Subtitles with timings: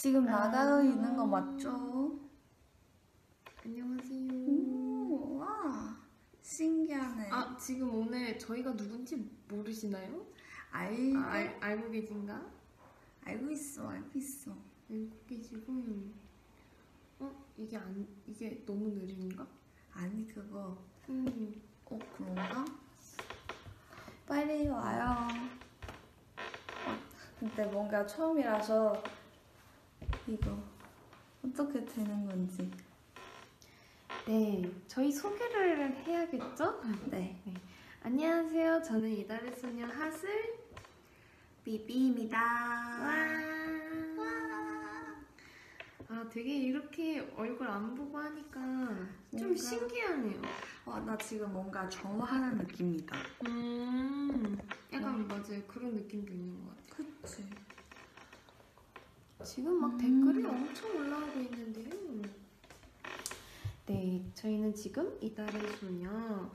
[0.00, 0.80] 지금 나가 아.
[0.80, 2.20] 있는 거 맞죠?
[3.64, 4.32] 안녕하세요.
[4.46, 5.96] 오, 와,
[6.40, 7.28] 신기하네.
[7.32, 10.24] 아 지금 오늘 저희가 누군지 모르시나요?
[10.70, 12.46] 알고, 아, 알, 알고 계신가?
[13.24, 14.52] 알고 있어, 알고 있어.
[14.88, 15.72] 알고 계시고
[17.18, 19.44] 어 이게 안 이게 너무 느린가?
[19.94, 20.78] 아니 그거,
[21.08, 22.64] 음 어 그런가?
[24.28, 25.26] 빨리 와요.
[26.86, 26.96] 어,
[27.40, 29.02] 근데 뭔가 처음이라서
[30.28, 30.56] 이거
[31.44, 32.70] 어떻게 되는 건지.
[34.26, 36.82] 네, 저희 소개를 해야겠죠?
[37.06, 37.40] 네,
[38.02, 38.82] 안녕하세요.
[38.82, 40.28] 저는 이달의 소녀 하슬.
[41.64, 42.38] 비비입니다.
[42.38, 43.48] 와.
[46.10, 48.60] 아, 되게 이렇게 얼굴 안 보고 하니까
[49.30, 50.40] 좀 뭔가- 신기하네요.
[50.86, 53.14] 와, 나 지금 뭔가 정화하는 느낌이다.
[53.46, 54.58] 음,
[54.92, 55.62] 약간 맞아요.
[55.66, 57.06] 그런 느낌도 있는 것 같아요.
[57.20, 57.44] 그치.
[59.44, 59.98] 지금 막 음.
[59.98, 61.88] 댓글이 엄청 올라오고 있는데요.
[63.86, 66.50] 네, 저희는 지금 이달의 소녀,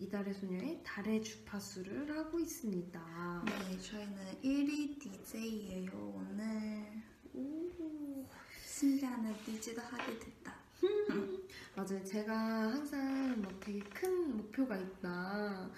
[0.00, 3.42] 이달의 소녀의 달의 주파수를 하고 있습니다.
[3.46, 7.02] 네, 저희는 1위 DJ예요, 오늘.
[7.34, 8.26] 오.
[8.64, 10.54] 신기한 DJ도 하게 됐다.
[11.76, 12.04] 맞아요.
[12.04, 12.36] 제가
[12.72, 15.70] 항상 막 되게 큰 목표가 있다.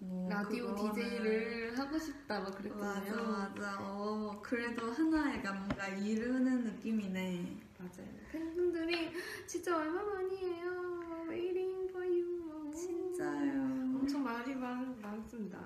[0.00, 1.61] 어, 라디오 그거는- DJ를
[1.92, 3.22] 하고 싶다 막 맞아, 그랬잖아요.
[3.30, 3.78] 맞아.
[3.82, 7.60] 어, 그래도 하나가 뭔가 이루는 느낌이네.
[7.78, 8.08] 맞아요.
[8.30, 9.10] 팬분들이
[9.46, 11.26] 진짜 얼마 만이에요.
[11.28, 12.72] Waiting for you.
[12.72, 13.62] 진짜요.
[14.00, 15.60] 엄청 말이 많, 많습니다.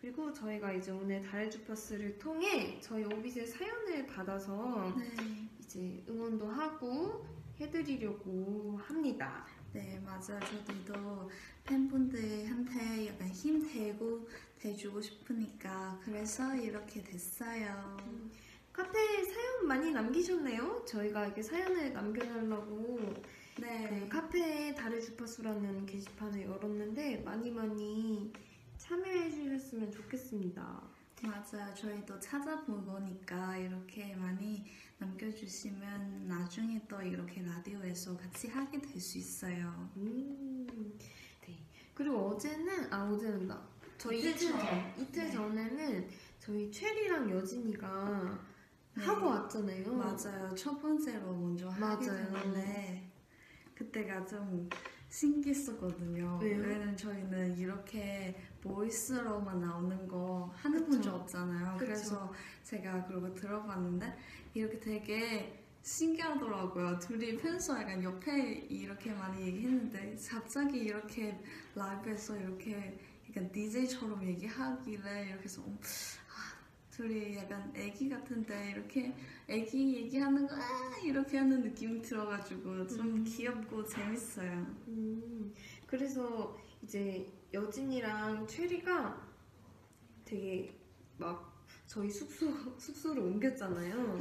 [0.00, 5.48] 그리고 저희가 이제 오늘 달의 주파수를 통해 저희 오빛의 사연을 받아서 네.
[5.60, 7.24] 이제 응원도 하고
[7.60, 9.46] 해드리려고 합니다.
[9.72, 10.40] 네, 맞아요.
[10.66, 11.30] 저도
[11.64, 14.28] 팬분들한테 약간 힘되고
[14.62, 17.96] 돼주고 싶으니까 그래서 이렇게 됐어요.
[18.72, 20.84] 카페에 사연 많이 남기셨네요.
[20.86, 22.98] 저희가 이렇게 사연을 남겨달라고
[23.60, 23.88] 네.
[23.88, 28.32] 그 카페에 달의 주파수라는 게시판을 열었는데 많이 많이
[28.78, 30.80] 참여해 주셨으면 좋겠습니다.
[31.22, 31.74] 맞아요.
[31.74, 34.64] 저희도 찾아보니까 이렇게 많이
[34.98, 39.90] 남겨주시면 나중에 또 이렇게 라디오에서 같이 하게 될 수 있어요.
[39.96, 40.66] 음,
[41.46, 41.58] 네.
[41.94, 43.71] 그리고 어제는 아 어제는다.
[44.02, 44.58] 저희 이틀 전.
[44.58, 45.30] 전 이틀 네.
[45.30, 46.08] 전에는
[46.40, 48.38] 저희 체리랑 여진이가
[48.96, 49.04] 네.
[49.04, 49.92] 하고 왔잖아요.
[49.94, 50.52] 맞아요.
[50.56, 52.32] 첫 번째로 먼저 하게 맞아요.
[52.32, 53.12] 됐는데
[53.76, 54.68] 그때가 좀
[55.08, 56.40] 신기했었거든요.
[56.42, 56.58] 왜요?
[56.62, 61.02] 왜냐면 저희는 이렇게 보이스로만 나오는 거 하는 본 그쵸.
[61.02, 61.76] 적 없잖아요.
[61.76, 61.84] 그쵸.
[61.86, 62.32] 그래서
[62.64, 64.16] 제가 그러고 들어봤는데
[64.54, 66.98] 이렇게 되게 신기하더라고요.
[66.98, 71.38] 둘이 평소 약간 옆에 이렇게 많이 얘기했는데 갑자기 이렇게
[71.76, 72.98] 라이브에서 이렇게
[73.32, 76.52] 약간 DJ처럼 얘기하길래 이렇게 해서 어, 아,
[76.90, 79.14] 둘이 약간 애기 같은데 이렇게
[79.48, 83.24] 애기 얘기하는 거 아, 이렇게 하는 느낌이 들어가지고 좀 음.
[83.24, 84.52] 귀엽고 재밌어요.
[84.88, 85.54] 음,
[85.86, 89.32] 그래서 이제 여진이랑 체리가
[90.26, 90.78] 되게
[91.16, 91.50] 막
[91.86, 94.18] 저희 숙소 숙소를 옮겼잖아요.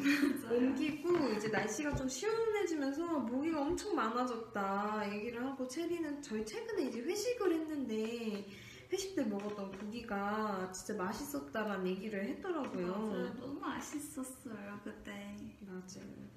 [0.49, 7.53] 옮기고 이제 날씨가 좀 시원해지면서 모기가 엄청 많아졌다 얘기를 하고 체리는 저희 최근에 이제 회식을
[7.53, 8.45] 했는데
[8.91, 12.87] 회식 때 먹었던 고기가 진짜 맛있었다라는 얘기를 했더라고요.
[12.87, 13.33] 맞아요.
[13.39, 15.37] 너무 맛있었어요 그때.
[15.61, 16.31] 맞아요.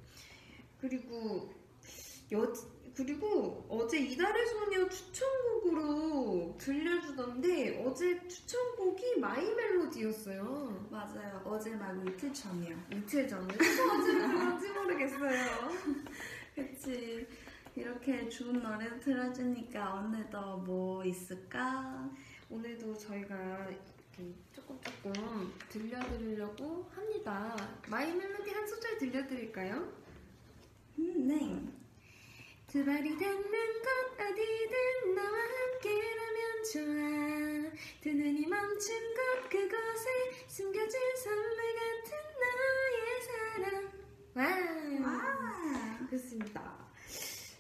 [0.80, 1.52] 그리고
[2.32, 2.52] 여
[2.94, 10.86] 그리고 어제 이달의 소녀 추천곡으로 들려주던데 어제 추천곡이 My Melody였어요.
[10.90, 11.42] 맞아요.
[11.44, 12.76] 어제 말고 이틀 전이요.
[12.92, 15.70] 이틀 전에 어제 그런지 모르겠어요.
[16.54, 17.26] 그치.
[17.74, 22.08] 이렇게 좋은 노래 틀어주니까 오늘도 뭐 있을까?
[22.54, 27.56] 오늘도 저희가 이렇게 조금 조금 들려드리려고 합니다.
[27.88, 29.92] My Melody 한 소절 들려드릴까요?
[31.00, 31.72] 음, 네.
[32.68, 41.56] 두 발이 닿는 곳 어디든 너와 함께라면 좋아 두 눈이 멈춘 곳 그곳에 숨겨진 선물
[41.74, 43.92] 같은 너의 사랑
[44.34, 46.06] 와 와.
[46.08, 46.88] 그렇습니다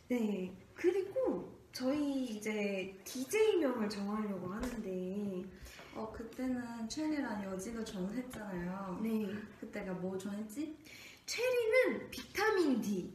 [0.08, 5.44] 네 그리고 저희 이제 DJ명을 정하려고 하는데
[5.92, 9.00] 어, 그때는 체리랑 여진을 전했잖아요.
[9.02, 9.26] 네
[9.58, 10.76] 그때가 뭐 전했지?
[11.26, 13.12] 체리는 비타민 D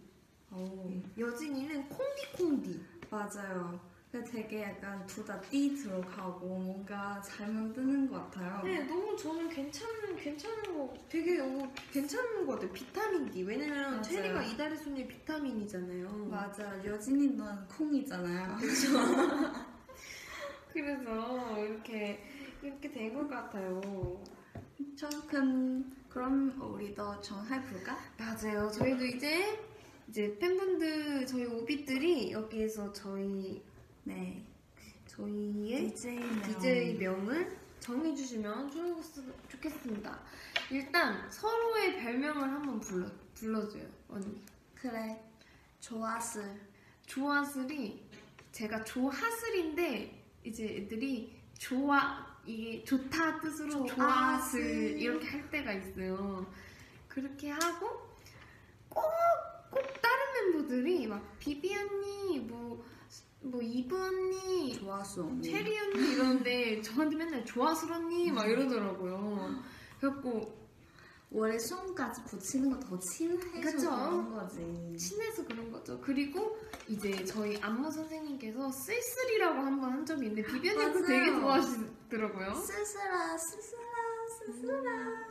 [0.52, 3.80] 오, 여진이는 콩디콩디 맞아요.
[4.12, 8.64] 되게 약간 둘 다 띠 들어가고 뭔가 잘 만드는 것 같아요.
[8.64, 12.72] 네, 너무 저는 괜찮은 괜찮은 거 되게 어, 괜찮은 것 같아요.
[12.74, 13.44] 비타민 D.
[13.44, 14.02] 왜냐면 맞아요.
[14.02, 16.10] 체리가 이달의 소녀 비타민이잖아요.
[16.26, 16.84] 맞아.
[16.84, 18.58] 여진이는 콩이잖아요.
[20.74, 22.24] 그래서 이렇게
[22.64, 23.80] 이렇게 된 것 같아요.
[24.98, 27.96] 조금 그럼 우리도 정해볼까?
[28.18, 28.72] 맞아요.
[28.72, 29.60] 저희도 이제
[30.08, 33.62] 이제 팬분들 저희 오빛들이 여기에서 저희
[34.04, 34.46] 네.
[35.08, 40.20] 저희의 DJ 명을 정해주시면 좋- 좋겠습니다.
[40.72, 44.42] 일단 서로의 별명을 한번 불러 불러줘요 언니.
[44.76, 45.22] 그래.
[45.80, 46.60] 좋았을.
[47.06, 48.06] 조아슬이
[48.52, 53.96] 제가 조하슬인데 이제 애들이 좋아 이게 좋다 뜻으로 조아슬.
[53.96, 56.52] 조아슬 이렇게 할 때가 있어요.
[57.08, 58.10] 그렇게 하고
[58.90, 59.04] 꼭
[59.72, 62.84] 꼭 다른 멤버들이 막 비비 언니 뭐
[63.42, 63.62] 뭐
[63.96, 65.24] 언니 좋았어.
[65.24, 65.50] 언니.
[65.50, 67.46] 체리 언니 이러는데 저한테 맨날
[67.92, 69.62] 언니 막 이러더라고요.
[70.00, 70.58] 그래갖고
[71.32, 73.90] 원래 손까지 붙이는 거 더 친해서?
[73.90, 74.98] 그런 거지.
[74.98, 76.00] 친해서 그런 거죠.
[76.02, 76.58] 그리고
[76.88, 81.08] 이제 저희 안무 선생님께서 쓸쓸이라고 한 번 한 적이 있는데 비비 언니 그거.
[81.08, 82.54] 되게 좋아하시더라고요.
[82.56, 85.30] 쓸쓸아, 쓸쓸아, 쓸쓸아.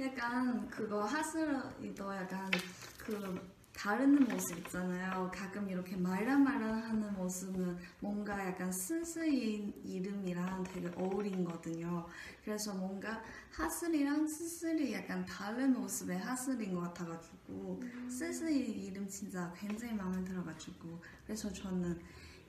[0.00, 2.50] 약간 그거 하슬이도 약간
[2.98, 3.40] 그
[3.82, 5.28] 다른 모습 있잖아요.
[5.34, 12.06] 가끔 이렇게 말랑말랑하는 모습은 뭔가 약간 쓸쓸이 이름이랑 되게 어울린거든요.
[12.44, 13.20] 그래서 뭔가
[13.50, 21.52] 하슬이랑 쓸쓸이 약간 다른 모습의 하슬인 것 같아가지고 쓸쓸이 이름 진짜 굉장히 마음에 들어가지고 그래서
[21.52, 22.00] 저는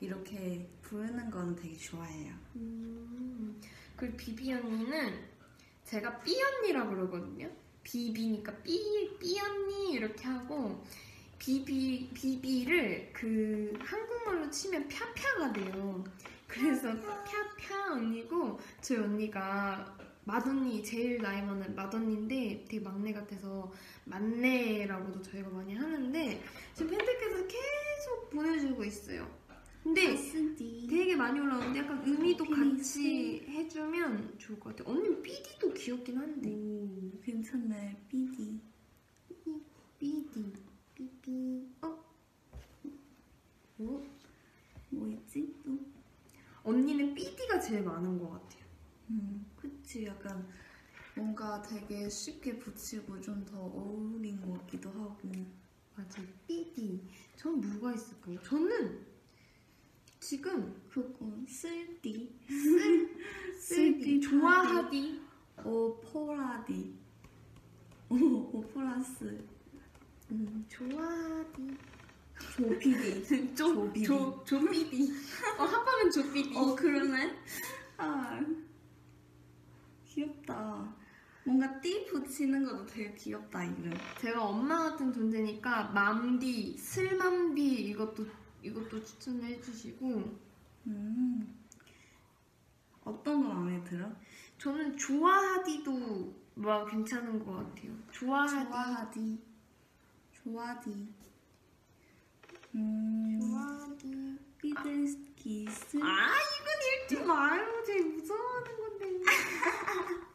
[0.02, 2.36] 이렇게 부르는 거는 되게 좋아해요.
[2.58, 3.60] 음,
[3.96, 5.20] 그리고 비비 언니는
[5.84, 7.50] 제가 삐 언니라고 그러거든요.
[7.82, 10.84] 비비니까 삐, 삐 언니 이렇게 하고
[11.44, 16.02] 비비, 비비를 그 한국말로 치면 펴펴가 돼요.
[16.48, 23.70] 그래서 펴펴 언니고 저희 언니가 맏언니 제일 나이 많은 맏언니인데 되게 막내 같아서
[24.06, 26.42] 막내라고도 저희가 많이 하는데
[26.76, 29.30] 지금 팬들께서 계속 보내주고 있어요.
[29.84, 30.16] 근데.
[30.90, 32.46] 되게 많이 올라오는데 약간 의미도.
[32.46, 34.96] 같이 해주면 좋을 것 같아요.
[34.96, 36.50] 언니 삐디도 귀엽긴 한데.
[36.50, 38.06] 오, 괜찮네.
[38.08, 38.62] 삐디.
[40.00, 40.54] 삐디,
[40.96, 41.68] 삐삐.
[41.82, 42.04] 어?
[43.78, 44.06] 뭐?
[44.90, 45.78] 뭐 있지 또?
[46.64, 48.64] 언니는 삐디가 제일 많은 것 같아요.
[49.10, 50.06] 음, 그치.
[50.06, 50.48] 약간
[51.16, 55.18] 뭔가 되게 쉽게 붙이고 좀 더 어울린 것 같기도 하고.
[55.96, 57.04] 맞아, 삐디.
[57.36, 58.42] 전 뭐가 있을까요?
[58.44, 59.06] 저는
[60.20, 62.40] 지금 그거 쓸디.
[63.60, 65.22] 쓸디, 좋아하디.
[65.64, 66.96] 오포라디.
[68.10, 68.16] 오,
[68.54, 69.46] 오포라스.
[70.32, 71.78] 음, 좋아하디.
[72.56, 73.56] 조피디.
[73.56, 74.04] 조비디.
[74.06, 75.12] 조, 조삐디.
[75.60, 76.58] 어, 합하면 조삐디.
[76.58, 77.38] 어, 그러네.
[77.98, 78.40] 아,
[80.06, 80.96] 귀엽다.
[81.46, 83.92] 뭔가 띠 붙이는 것도 되게 귀엽다, 이름.
[84.20, 88.26] 제가 엄마 같은 존재니까 맘디, 슬맘디 이것도
[88.62, 90.40] 이것도 추천해 주시고
[90.88, 91.60] 음.
[93.04, 94.10] 어떤 거 마음에 들어?
[94.58, 97.92] 저는 좋아하디도 막 괜찮은 것 같아요.
[98.12, 99.53] 좋아하디, 좋아하디.
[100.44, 101.08] 좋아디.
[102.76, 103.40] 음.
[103.40, 104.38] 좋아하디.
[104.62, 105.98] 삐들기스.
[106.02, 106.68] 아 이건
[107.04, 107.84] 읽지 마요.
[107.86, 109.06] 제일 무서워하는 건데.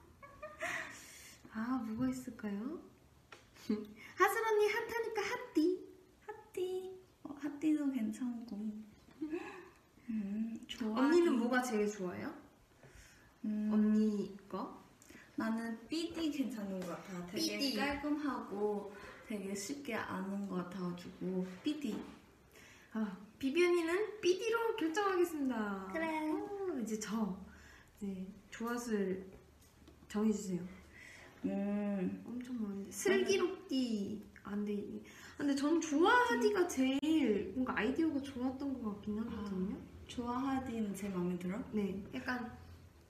[1.52, 2.80] 아 뭐가 있을까요?
[4.16, 5.88] 하슬 언니 핫하니까 핫디.
[6.26, 7.00] 핫띠.
[7.24, 8.56] 어, 핫띠도 괜찮고.
[10.10, 11.00] 음, 좋아.
[11.00, 12.34] 언니는 뭐가 제일 좋아요?
[13.44, 14.82] 음, 언니 거?
[15.36, 17.26] 나는 삐디 괜찮은 것 같아.
[17.26, 17.76] 되게 삐디.
[17.76, 18.92] 깔끔하고
[19.28, 22.02] 되게 쉽게 아는 것 같아가지고 삐디.
[22.94, 25.90] 아 비비 언니는 삐디로 결정하겠습니다.
[25.92, 26.30] 그래.
[26.32, 27.38] 어, 이제 저
[28.00, 29.26] 이제 조합을
[30.08, 30.60] 정해주세요.
[31.44, 35.02] 음, 엄청 많은데 슬기롭디 안돼.
[35.36, 39.76] 근데 전 좋아하디가 제일 뭔가 아이디어가 좋았던 것 같긴 하거든요.
[40.06, 41.62] 좋아하디는 제 마음에 들어?
[41.72, 42.50] 네, 약간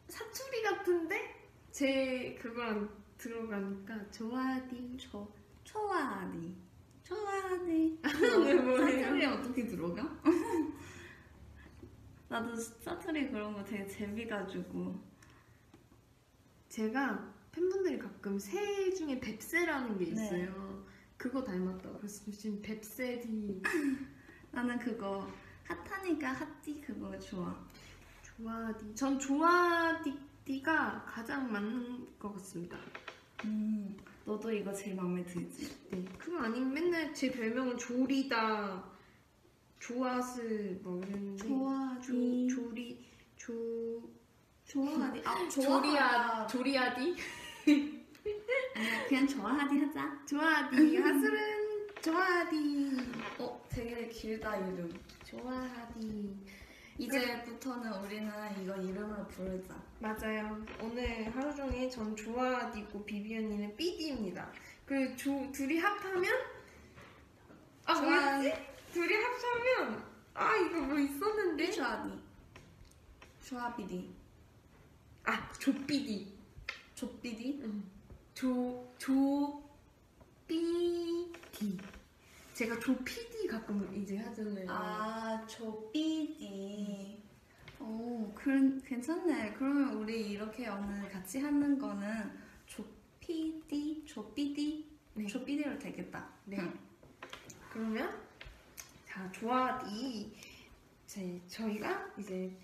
[0.08, 4.96] 사투리 같은데 제 그거랑 들어가니까 좋아하디.
[4.98, 5.37] 저
[5.68, 6.56] 초아디.
[7.02, 8.00] 초아디.
[8.02, 9.04] 네, 뭐예요?
[9.04, 10.02] 사투리 어떻게 들어가?
[12.28, 14.98] 나도 사투리 그런 거 되게 재미가지고.
[16.70, 20.10] 제가 팬분들이 가끔 새 중에 뱁새라는 게 네.
[20.12, 20.86] 있어요.
[21.16, 23.62] 그거 닮았다고 그래서 요즘 뱁새디
[24.52, 25.28] 나는 그거
[25.64, 27.66] 핫하니까 핫띠 그거 좋아.
[28.22, 28.94] 좋아하디.
[28.94, 32.78] 전 좋아하디가 가장 맞는 것 같습니다.
[33.44, 33.96] 음,
[34.28, 35.74] 너도 이거 제일 마음에 들지?
[35.90, 38.84] 네, 그거 아니면 맨날 제 별명은 조리다,
[39.78, 42.46] 조아스 뭐 이랬는데 좋아하디.
[42.50, 43.06] 조, 조리,
[43.38, 44.02] 조,
[44.66, 45.22] 좋아하디.
[45.24, 47.16] 아, 조리아, 조리아디?
[48.76, 50.26] 아니야, 그냥 좋아하디 하자.
[50.26, 52.96] 좋아하디, 하슬은 좋아하디,
[53.38, 54.92] 어, 되게 길다 이름.
[55.24, 56.36] 좋아하디.
[56.98, 58.30] 이제부터는 우리는
[58.62, 59.74] 이거 이름으로 부르자.
[60.00, 60.60] 맞아요.
[60.82, 61.27] 오늘
[61.90, 64.52] 전 조아디고 비비 언니는 삐디입니다.
[64.86, 66.24] 그 조, 둘이 합하면
[67.84, 68.52] 아 뭐였지?
[68.92, 70.04] 둘이 합하면
[70.34, 71.70] 아 이거 뭐 있었는데?
[71.72, 72.18] 조아비.
[73.42, 74.14] 조아비디.
[75.24, 76.38] 아 조삐디.
[76.94, 77.62] 조비디.
[78.34, 79.62] 조, 조,
[80.46, 81.78] 삐디.
[82.54, 84.66] 제가 조피디 가끔 이제 하잖아요.
[84.68, 87.17] 아, 조비디.
[87.80, 89.54] 오, 그, 괜찮네.
[89.54, 92.30] 그러면 우리 이렇게 오늘 같이 하는 거는
[92.66, 95.26] 조피디, 조비디, 네.
[95.26, 96.28] 조비디로 되겠다.
[96.44, 96.58] 네.
[96.60, 96.78] 응.
[97.72, 98.20] 그러면
[99.06, 100.34] 자 조아디
[101.06, 102.56] 제 저희가 이제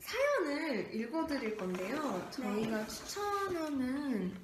[0.00, 2.28] 사연을 읽어드릴 건데요.
[2.30, 4.34] 저희가 추천하는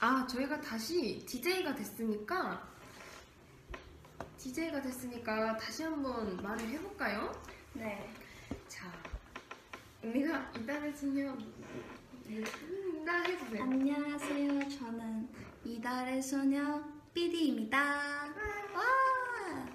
[0.00, 2.68] 아 저희가 다시 DJ가 됐으니까
[4.38, 7.32] DJ가 됐으니까 다시 한번 말을 해볼까요?
[7.78, 8.08] 네.
[8.68, 8.90] 자
[10.02, 11.36] 언니가 이달의 소녀
[13.04, 13.62] 나 해주세요.
[13.62, 14.68] 안녕하세요.
[14.68, 15.28] 저는
[15.64, 17.78] 이달의 소녀 삐디입니다.
[18.74, 19.68] 와!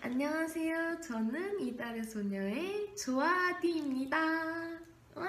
[0.00, 1.00] 안녕하세요.
[1.00, 4.18] 저는 이달의 소녀의 조아디입니다.
[5.14, 5.28] 와!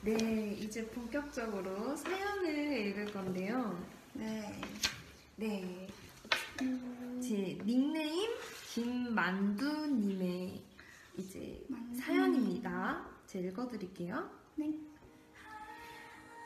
[0.00, 3.78] 네, 이제 본격적으로 사연을 읽을 건데요.
[4.14, 4.60] 네.
[5.36, 5.86] 네,
[6.62, 8.30] 음, 제 닉네임
[8.72, 10.64] 김만두님의
[11.18, 12.00] 이제 만두.
[12.00, 13.04] 사연입니다.
[13.26, 14.30] 제가 읽어드릴게요.
[14.54, 14.72] 네.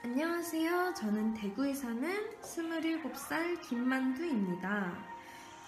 [0.02, 0.95] 안녕하세요.
[0.95, 2.02] 저는 대구에 사는
[2.40, 5.06] 27살 김만두입니다.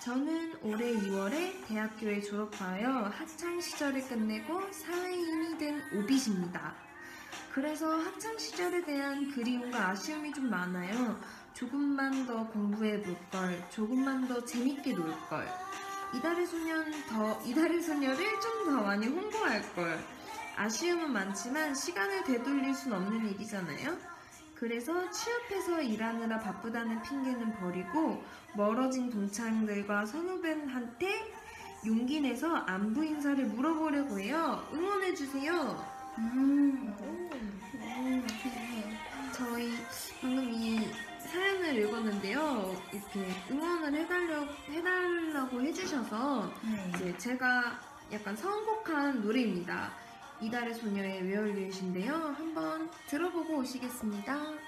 [0.01, 6.75] 저는 올해 2월에 대학교에 졸업하여 학창 시절을 끝내고 사회인이 된 오빗입니다.
[7.53, 11.21] 그래서 학창 시절에 대한 그리움과 아쉬움이 좀 많아요.
[11.55, 15.47] 조금만 더 공부해 볼 걸, 조금만 더 재밌게 놀 걸.
[16.15, 19.99] 이달의 소년 더 이달의 소녀를 좀 더 많이 홍보할 걸.
[20.57, 23.97] 아쉬움은 많지만 시간을 되돌릴 순 없는 일이잖아요.
[24.55, 28.23] 그래서 취업해서 일하느라 바쁘다는 핑계는 버리고
[28.55, 31.33] 멀어진 동창들과 선후배한테
[31.87, 34.69] 용기 내서 안부 인사를 물어보려고 해요.
[34.73, 35.83] 응원해 주세요.
[36.19, 36.93] 음.
[37.01, 38.99] 오, 되게.
[39.33, 39.73] 저희
[40.21, 40.91] 방금 이
[41.29, 42.75] 사연을 읽었는데요.
[42.93, 46.93] 이렇게 응원을 해달려, 해달라고 해주셔서 네.
[46.95, 47.81] 이제 제가
[48.13, 49.93] 약간 선곡한 노래입니다.
[50.41, 52.15] 이달의 소녀의 웨얼리잇인데요.
[52.15, 54.68] 한번 들어보고 오시겠습니다.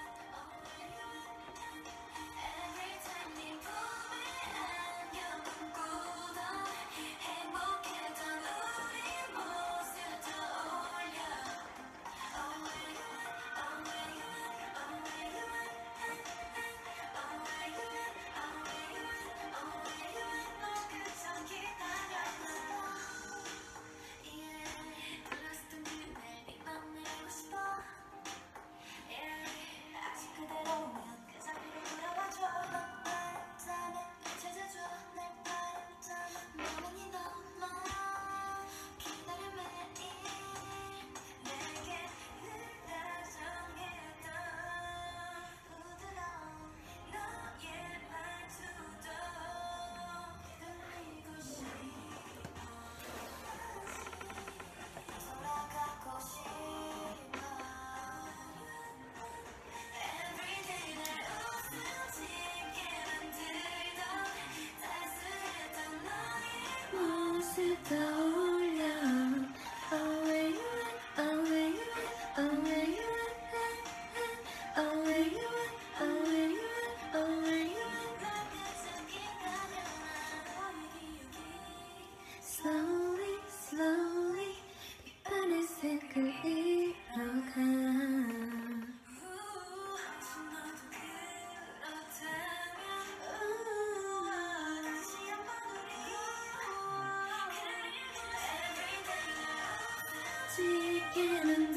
[101.15, 101.70] again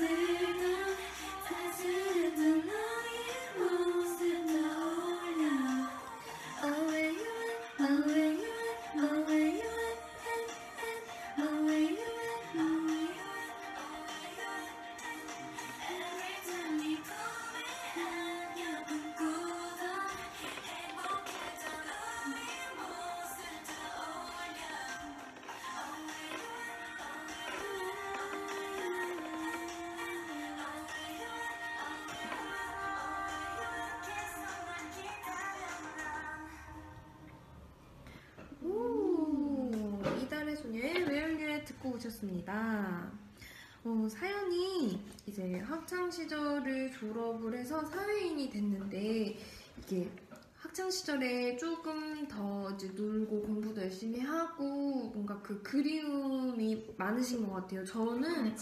[45.85, 49.37] 학창 시절을 졸업을 해서 사회인이 됐는데
[49.77, 50.11] 이게
[50.57, 57.85] 학창 시절에 조금 더 이제 놀고 공부도 열심히 하고 뭔가 그 그리움이 많으신 것 같아요.
[57.85, 58.57] 저는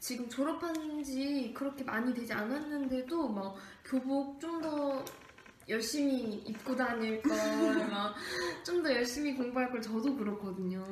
[0.00, 3.54] 지금 졸업한 지 그렇게 많이 되지 않았는데도 막
[3.84, 5.04] 교복 좀 더
[5.68, 7.30] 열심히 입고 다닐 걸,
[7.88, 8.14] 막
[8.64, 10.84] 좀 더 열심히 공부할 걸 저도 그렇거든요.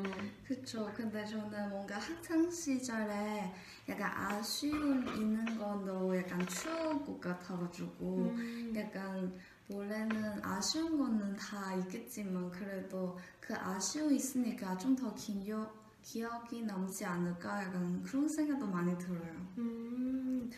[0.47, 0.91] 그쵸.
[0.95, 3.53] 근데 저는 뭔가 학창 시절에
[3.89, 8.73] 약간 아쉬움 있는 건도 약간 추억 것 같아가지고 음.
[8.77, 9.33] 약간
[9.69, 17.63] 원래는 아쉬운 거는 다 있겠지만 그래도 그 아쉬움 있으니까 좀 더 기억 기억이 남지 않을까
[17.65, 19.47] 약간 그런 생각도 많이 들어요.
[19.59, 20.51] 음,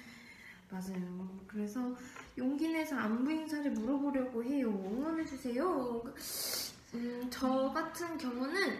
[0.70, 1.28] 맞아요.
[1.46, 1.94] 그래서
[2.38, 4.68] 용기 내서 안부 인사를 물어보려고 해요.
[4.70, 6.02] 응원해주세요.
[6.94, 8.78] 음, 저 같은 경우는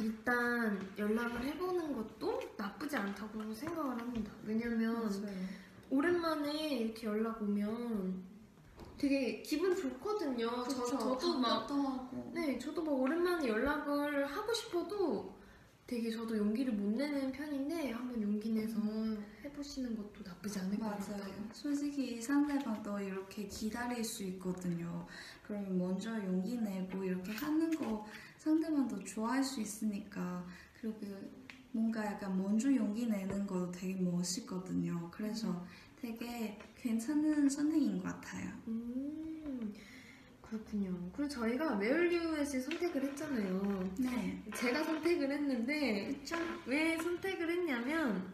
[0.00, 4.32] 일단 연락을 해보는 것도 나쁘지 않다고 생각을 합니다.
[4.44, 5.10] 왜냐면
[5.90, 8.30] 오랜만에 이렇게 연락 오면
[8.96, 10.68] 되게 기분 좋거든요.
[10.68, 12.08] 저, 저도 막 하고.
[12.32, 15.40] 네, 저도 막 오랜만에 연락을 하고 싶어도
[15.86, 18.78] 되게 저도 용기를 못 내는 편인데 한번 용기 내서
[19.42, 21.16] 해보시는 것도 나쁘지 않을 것 같아요.
[21.16, 21.48] 맞아요.
[21.52, 25.06] 솔직히 상대방도 이렇게 기다릴 수 있거든요.
[25.42, 28.06] 그러면 먼저 용기 내고 이렇게 하는 거
[28.40, 30.46] 상대방도 좋아할 수 있으니까
[30.80, 30.98] 그리고
[31.72, 35.10] 뭔가 약간 먼저 용기 내는 거 되게 멋있거든요.
[35.12, 35.64] 그래서
[36.00, 38.50] 되게 괜찮은 선택인 것 같아요.
[38.66, 39.74] 음,
[40.40, 41.10] 그렇군요.
[41.14, 43.90] 그리고 저희가 웨얼류엣을 선택을 했잖아요.
[43.98, 44.42] 네.
[44.54, 46.36] 제가 선택을 했는데 그쵸?
[46.64, 48.32] 왜 선택을 했냐면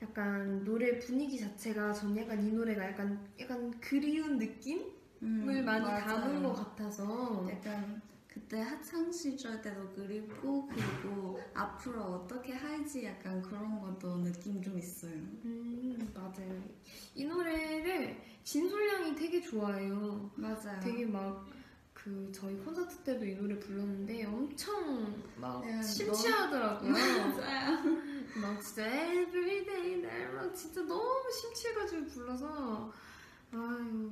[0.00, 5.84] 약간 노래 분위기 자체가 전 약간 이 노래가 약간 약간 그리운 느낌 을 음, 많이
[5.84, 6.04] 맞아요.
[6.04, 8.00] 담은 것 같아서 약간
[8.32, 10.66] 그때 학창 시절 때도 그립고
[11.02, 15.12] 그리고 앞으로 어떻게 할지 약간 그런 것도 느낌 좀 있어요.
[15.44, 16.62] 음 맞아요
[17.14, 20.80] 이 노래를 진솔량이 되게 좋아해요 맞아요.
[20.82, 21.46] 되게 막
[21.94, 27.78] 그 저희 콘서트 때도 이 노래 불렀는데 엄청 막 네, 심취하더라고요 맞아요.
[28.40, 32.92] 막 진짜 everyday 날 막 진짜 너무 심취해가지고 불러서
[33.52, 34.10] 아유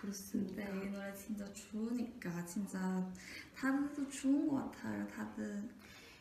[0.00, 3.06] 그렇습니다 이 노래 진짜 좋으니까 진짜
[3.54, 5.06] 다들 좋은 것 같아요.
[5.08, 5.68] 다들.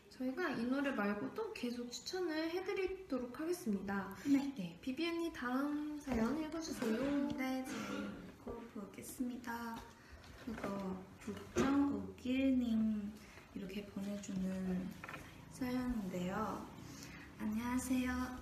[0.09, 4.53] 저희가 이 노래 말고도 계속 추천을 해드리도록 하겠습니다 네.
[4.57, 8.09] 네 비비언니 다음 사연 읽어주세요 네, 저희
[8.43, 9.81] 꼭 보겠습니다.
[10.45, 13.11] 그리고 국정우길님
[13.55, 14.89] 이렇게 보내주는
[15.53, 16.67] 사연인데요.
[17.37, 18.39] 안녕하세요.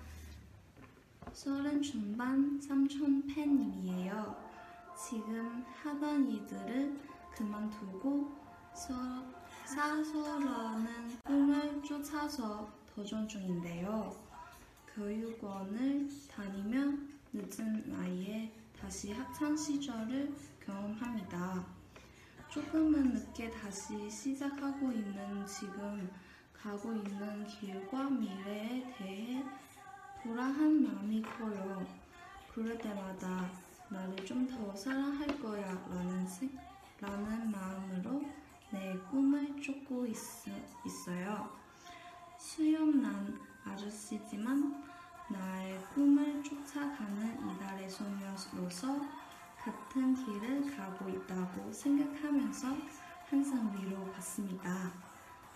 [1.34, 4.47] 서른 중반 삼촌 팬님이에요.
[4.98, 6.98] 지금 하던 일들을
[7.36, 8.32] 그만두고
[8.74, 8.96] 서,
[9.64, 14.16] 사서라는 꿈을 쫓아서 도전 중인데요.
[14.96, 16.94] 교육원을 다니며
[17.32, 20.34] 늦은 나이에 다시 학창 시절을
[20.66, 21.64] 경험합니다.
[22.50, 26.10] 조금은 늦게 다시 시작하고 있는 지금
[26.52, 29.44] 가고 있는 길과 미래에 대해
[30.24, 31.86] 불안한 마음이 커요.
[32.52, 36.50] 그럴 때마다 나를 좀 더 사랑할 거야 라는, 생,
[37.00, 38.24] 라는 마음으로
[38.72, 40.16] 내 꿈을 쫓고 있,
[40.86, 41.50] 있어요.
[42.38, 44.84] 수염난 아저씨지만
[45.30, 49.00] 나의 꿈을 쫓아가는 이달의 소녀로서
[49.60, 52.68] 같은 길을 가고 있다고 생각하면서
[53.30, 54.92] 항상 위로받습니다.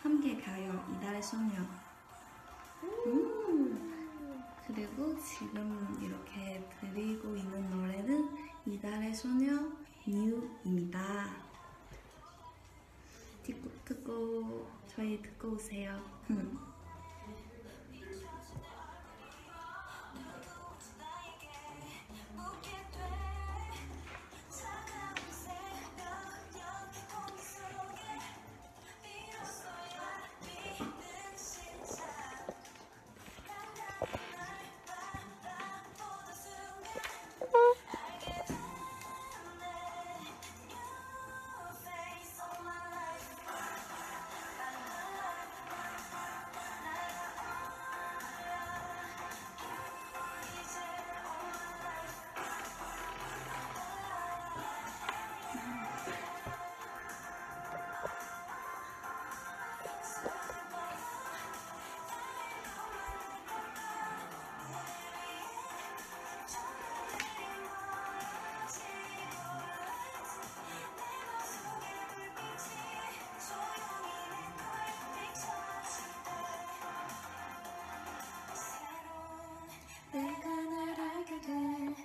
[0.01, 1.59] 함께 가요, 이달의 소녀.
[2.83, 3.40] 음,
[4.73, 8.29] 그리고 지금 이렇게 드리고 있는 노래는
[8.65, 9.69] 이달의 소녀
[10.07, 11.29] 뉴입니다.
[13.43, 16.01] 듣고, 듣고 저희 듣고 오세요.
[80.13, 81.95] 내가 날 알게 된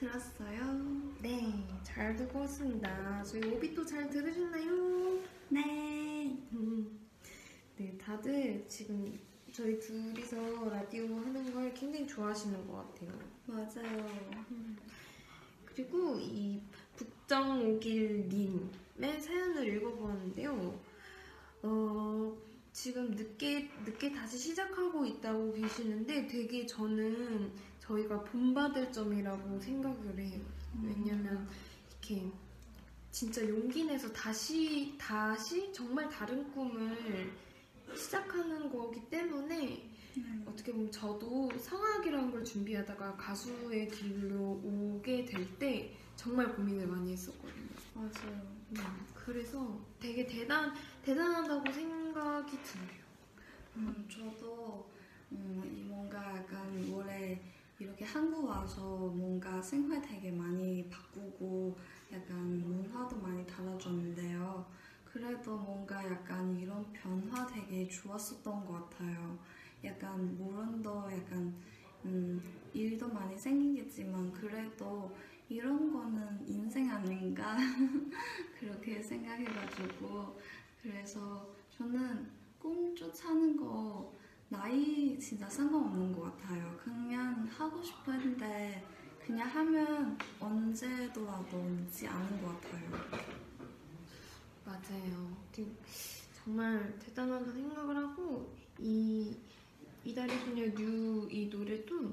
[0.00, 1.12] 들었어요?
[1.20, 3.22] 네, 잘 듣고 왔습니다.
[3.22, 5.18] 저희 오비또 잘 들으셨나요?
[5.50, 6.38] 네.
[6.52, 6.98] 음.
[7.76, 9.20] 네, 다들 지금
[9.52, 13.12] 저희 둘이서 라디오 하는 걸 굉장히 좋아하시는 것 같아요.
[13.44, 14.08] 맞아요.
[15.66, 16.62] 그리고 이
[16.96, 20.80] 북정오길님의 사연을 읽어보았는데요.
[21.62, 22.38] 어,
[22.72, 27.52] 지금 늦게, 늦게 다시 시작하고 있다고 계시는데 되게 저는
[27.90, 30.40] 저희가 본받을 점이라고 생각을 해요.
[30.80, 31.48] 왜냐면
[31.90, 32.30] 이렇게
[33.10, 37.32] 진짜 용기 내서 다시, 다시 정말 다른 꿈을
[37.96, 40.44] 시작하는 거기 때문에 네.
[40.46, 47.68] 어떻게 보면 저도 성악이라는 걸 준비하다가 가수의 길로 오게 될 때 정말 고민을 많이 했었거든요.
[47.94, 48.60] 맞아요.
[48.72, 50.72] 음, 그래서 되게 대단,
[51.04, 53.00] 대단하다고 생각이 들어요.
[53.76, 54.88] 음, 저도
[55.32, 57.40] 음, 이 뭔가 약간 올해
[57.80, 61.78] 이렇게 한국 와서 뭔가 생활 되게 많이 바꾸고
[62.12, 64.66] 약간 문화도 많이 달라졌는데요.
[65.02, 69.38] 그래도 뭔가 약간 이런 변화 되게 좋았었던 것 같아요.
[69.82, 71.54] 약간 물론도 약간
[72.04, 72.42] 음,
[72.74, 75.16] 일도 많이 생기겠지만 그래도
[75.48, 77.56] 이런 거는 인생 아닌가
[78.60, 80.38] 그렇게 생각해가지고
[80.82, 84.19] 그래서 저는 꿈 쫓아는 거
[84.50, 86.76] 나이 진짜 상관없는 것 같아요.
[86.82, 88.84] 그냥 하고 했는데
[89.24, 92.90] 그냥 하면 언제도라도 늦지 않은 것 같아요.
[94.64, 95.36] 맞아요.
[96.34, 99.36] 정말 대단하다 생각을 하고 이
[100.04, 102.12] 이달의 소녀 new 이 노래도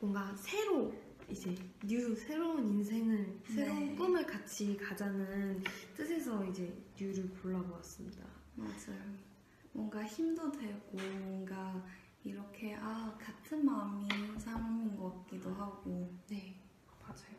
[0.00, 0.92] 뭔가 새로
[1.30, 3.94] 이제 new 새로운 인생을 새로운 네.
[3.96, 5.64] 꿈을 같이 가자는
[5.96, 8.24] 뜻에서 이제 뉴를 골라보았습니다.
[8.56, 9.27] 맞아요.
[9.72, 11.84] 뭔가 힘도 되고 뭔가
[12.24, 16.56] 이렇게 아 같은 마음인 사람인 것 같기도 하고 네,
[17.00, 17.38] 맞아요.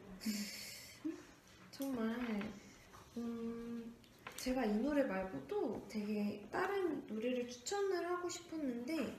[1.71, 2.15] 정말
[3.17, 3.93] 음,
[4.35, 9.15] 제가 이 노래 말고도 되게 다른 노래를 추천을 하고 싶었는데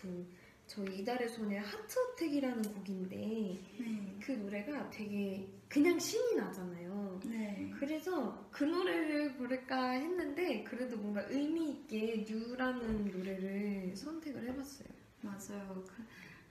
[0.00, 0.26] 그
[0.66, 4.18] 저희 이달의 소녀 하트어택이라는 곡인데 네.
[4.20, 7.20] 그 노래가 되게 그냥 신이 나잖아요.
[7.24, 7.70] 네.
[7.78, 14.88] 그래서 그 노래를 부를까 했는데 그래도 뭔가 의미 있게 뉴라는 노래를 선택을 해봤어요.
[15.22, 15.84] 맞아요.
[15.86, 16.02] 그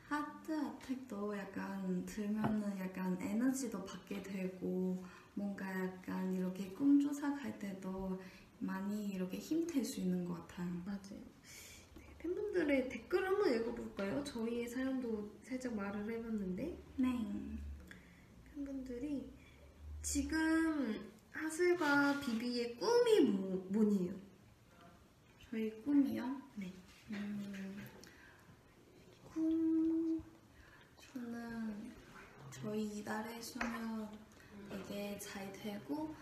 [0.07, 8.21] 하트 아택도 약간 들면은 약간 에너지도 받게 되고 뭔가 약간 이렇게 꿈 쫓아갈 때도
[8.59, 10.69] 많이 이렇게 힘될 수 있는 것 같아요.
[10.85, 10.99] 맞아요.
[11.95, 14.23] 네, 팬분들의 댓글 한번 읽어볼까요?
[14.23, 17.54] 저희의 사연도 살짝 말을 해봤는데 네.
[18.65, 19.31] 팬분들이
[20.01, 24.13] 지금 하슬과 비비의 꿈이 뭐, 뭐니에요?
[25.49, 26.41] 저희 꿈이요?
[26.55, 26.73] 네.
[27.11, 27.77] 음,
[29.31, 30.23] 꿈
[30.97, 31.93] 저는
[32.51, 34.09] 저희 이달의 소녀
[34.69, 36.15] 되게 잘 되고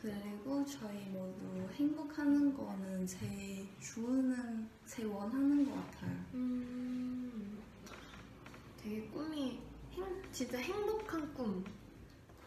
[0.00, 6.24] 그리고 저희 모두 행복하는 거는 제일 좋은 제일 원하는 것 같아요.
[6.32, 7.60] 음,
[8.78, 9.60] 되게 꿈이
[9.92, 11.62] 행, 진짜 행복한 꿈.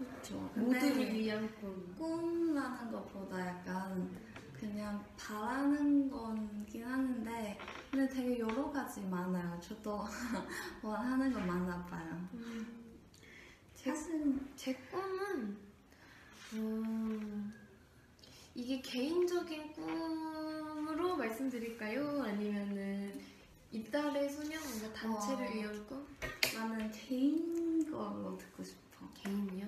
[0.06, 0.36] 그렇죠.
[0.56, 1.96] 모두를 위한 꿈.
[1.98, 4.10] 꿈라는 것보다 약간
[4.54, 7.58] 그냥 바라는 거긴 하는데
[7.92, 9.60] 근데 되게 여러 가지 많아요.
[9.60, 10.06] 저도
[10.82, 12.28] 원하는 거 많아 봐요.
[12.34, 12.96] 음,
[13.76, 15.58] 제, 사실 제 꿈은
[16.54, 17.54] 음,
[18.56, 22.22] 이게 개인적인 꿈으로 말씀드릴까요?
[22.24, 23.20] 아니면은
[23.72, 25.52] 이달의 소녀 뭔가 단체를 어.
[25.52, 26.06] 위한 꿈?
[26.54, 29.10] 나는 개인 걸로 듣고 싶어.
[29.16, 29.68] 개인이요?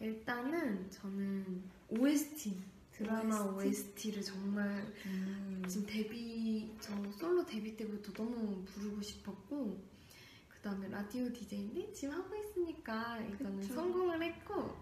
[0.00, 2.56] 일단은 저는 OST
[2.92, 3.68] 드라마 OST?
[3.68, 5.62] OST를 정말 음.
[5.68, 9.80] 지금 데뷔 저 솔로 데뷔 때부터 너무 부르고 싶었고
[10.48, 13.74] 그 다음에 라디오 DJ인데 지금 하고 있으니까 일단은 그쵸.
[13.74, 14.76] 성공을 했고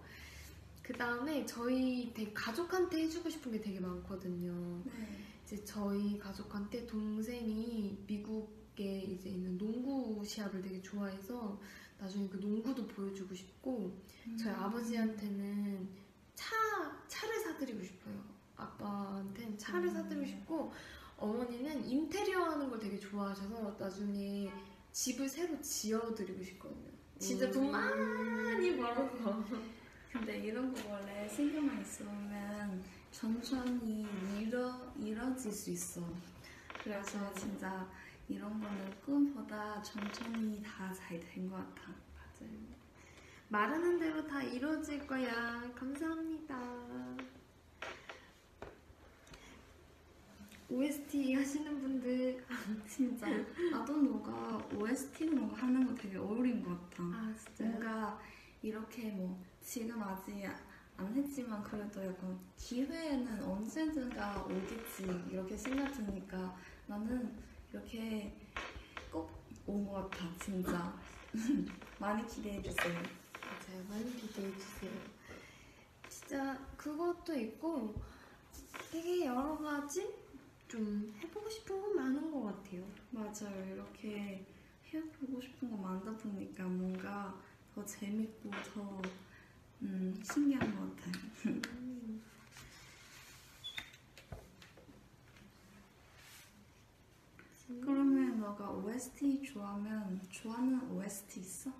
[0.83, 4.81] 그 다음에 저희 되게 가족한테 해주고 싶은 게 되게 많거든요.
[4.85, 5.17] 네.
[5.43, 11.59] 이제 저희 가족한테 동생이 미국에 이제 있는 농구 시합을 되게 좋아해서
[11.99, 13.97] 나중에 그 농구도 보여주고 싶고
[14.39, 14.59] 저희 음.
[14.59, 15.89] 아버지한테는
[16.35, 16.55] 차
[17.07, 18.23] 차를 사드리고 싶어요.
[18.55, 19.93] 아빠한테는 차를 음.
[19.93, 20.73] 사드리고 싶고
[21.17, 24.51] 어머니는 인테리어 하는 걸 되게 좋아하셔서 나중에
[24.91, 26.91] 집을 새로 지어드리고 싶거든요.
[27.19, 27.71] 진짜 돈 음.
[27.71, 29.43] 많이 벌어서.
[30.11, 34.05] 근데 이런 거 원래 생각만 있으면 천천히
[34.39, 36.01] 이뤄, 이뤄질 수 있어.
[36.83, 37.87] 그래서 진짜
[38.29, 41.91] 이런 거는 꿈보다 천천히 다 잘 된 것 같아.
[42.15, 42.51] 맞아요.
[43.49, 45.61] 말하는 대로 다 이루어질 거야.
[45.73, 46.57] 감사합니다.
[50.69, 52.43] OST 하시는 분들
[52.85, 53.25] 진짜
[53.71, 57.03] 나도 너가 OST 이런 거 하는 거 되게 어울린 것 같아.
[57.03, 57.69] 아 진짜요?
[57.69, 58.19] 뭔가
[58.61, 60.43] 이렇게 뭐 지금 아직
[60.97, 66.53] 안 했지만 그래도 약간 기회는 언제든가 오겠지 이렇게 생각 드니까
[66.87, 67.31] 나는
[67.73, 68.33] 이렇게
[69.11, 69.29] 꼭
[69.67, 70.93] 온 것 같아 진짜
[71.99, 72.93] 많이 기대해 주세요.
[72.93, 73.83] 맞아요.
[73.89, 74.91] 많이 기대해 주세요.
[76.07, 77.93] 진짜 그것도 있고
[78.91, 80.07] 되게 여러 가지
[80.69, 82.85] 좀 해보고 싶은 건 많은 것 같아요.
[83.11, 84.45] 맞아요 이렇게
[84.93, 87.35] 해보고 싶은 거 많다 보니까 뭔가
[87.75, 89.01] 더 재밌고 더
[89.81, 91.13] 음, 신기한 것 같아요.
[97.67, 101.71] 그러면 너가 OST 좋아하면 좋아하는 OST 있어?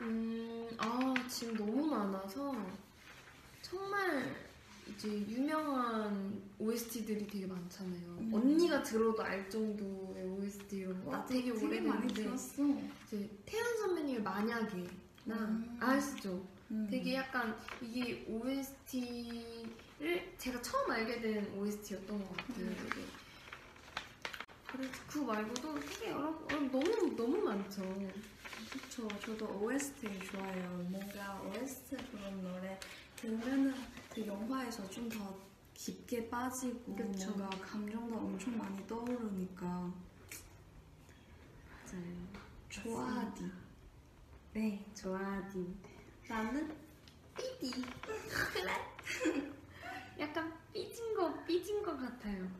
[0.00, 2.54] 음, 아, 지금 너무 많아서
[3.62, 4.36] 정말
[4.86, 8.18] 이제 유명한 OST들이 되게 많잖아요.
[8.20, 8.30] 음.
[8.32, 12.62] 언니가 들어도 알 정도의 OST 이런 거 되게 많이 오래됐는데 들었어.
[13.06, 14.86] 이제 태연 선배님의 만약에
[15.24, 15.76] 나 음.
[15.80, 16.46] 아시죠?
[16.70, 16.86] 음.
[16.90, 19.74] 되게 약간 이게 OST를
[20.38, 22.66] 제가 처음 알게 된 OST였던 것 같아요.
[22.66, 22.76] 음.
[22.90, 23.27] 되게.
[24.70, 27.82] 그래서 그 말고도 되게 여러 어, 너무 너무 많죠.
[28.70, 29.08] 그쵸.
[29.24, 30.70] 저도 OST 좋아해요.
[30.90, 32.78] 뭔가 OST 그런 노래
[33.16, 33.74] 들으면은
[34.14, 37.30] 그 영화에서 좀 더 깊게 빠지고 그쵸.
[37.30, 39.64] 뭔가 감정도 엄청 많이 떠오르니까
[41.84, 42.28] 맞아요.
[42.68, 43.50] 좋아하디.
[44.54, 45.76] 네, 좋아하디.
[46.28, 46.76] 나는
[47.36, 47.84] 삐디.
[50.18, 52.50] 약간 삐진 거 삐진 거 같아요.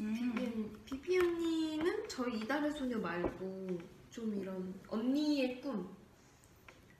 [0.00, 0.14] 음.
[0.36, 3.78] 음, 비비 언니는 저희 이달의 소녀 말고
[4.10, 5.88] 좀 이런 언니의 꿈.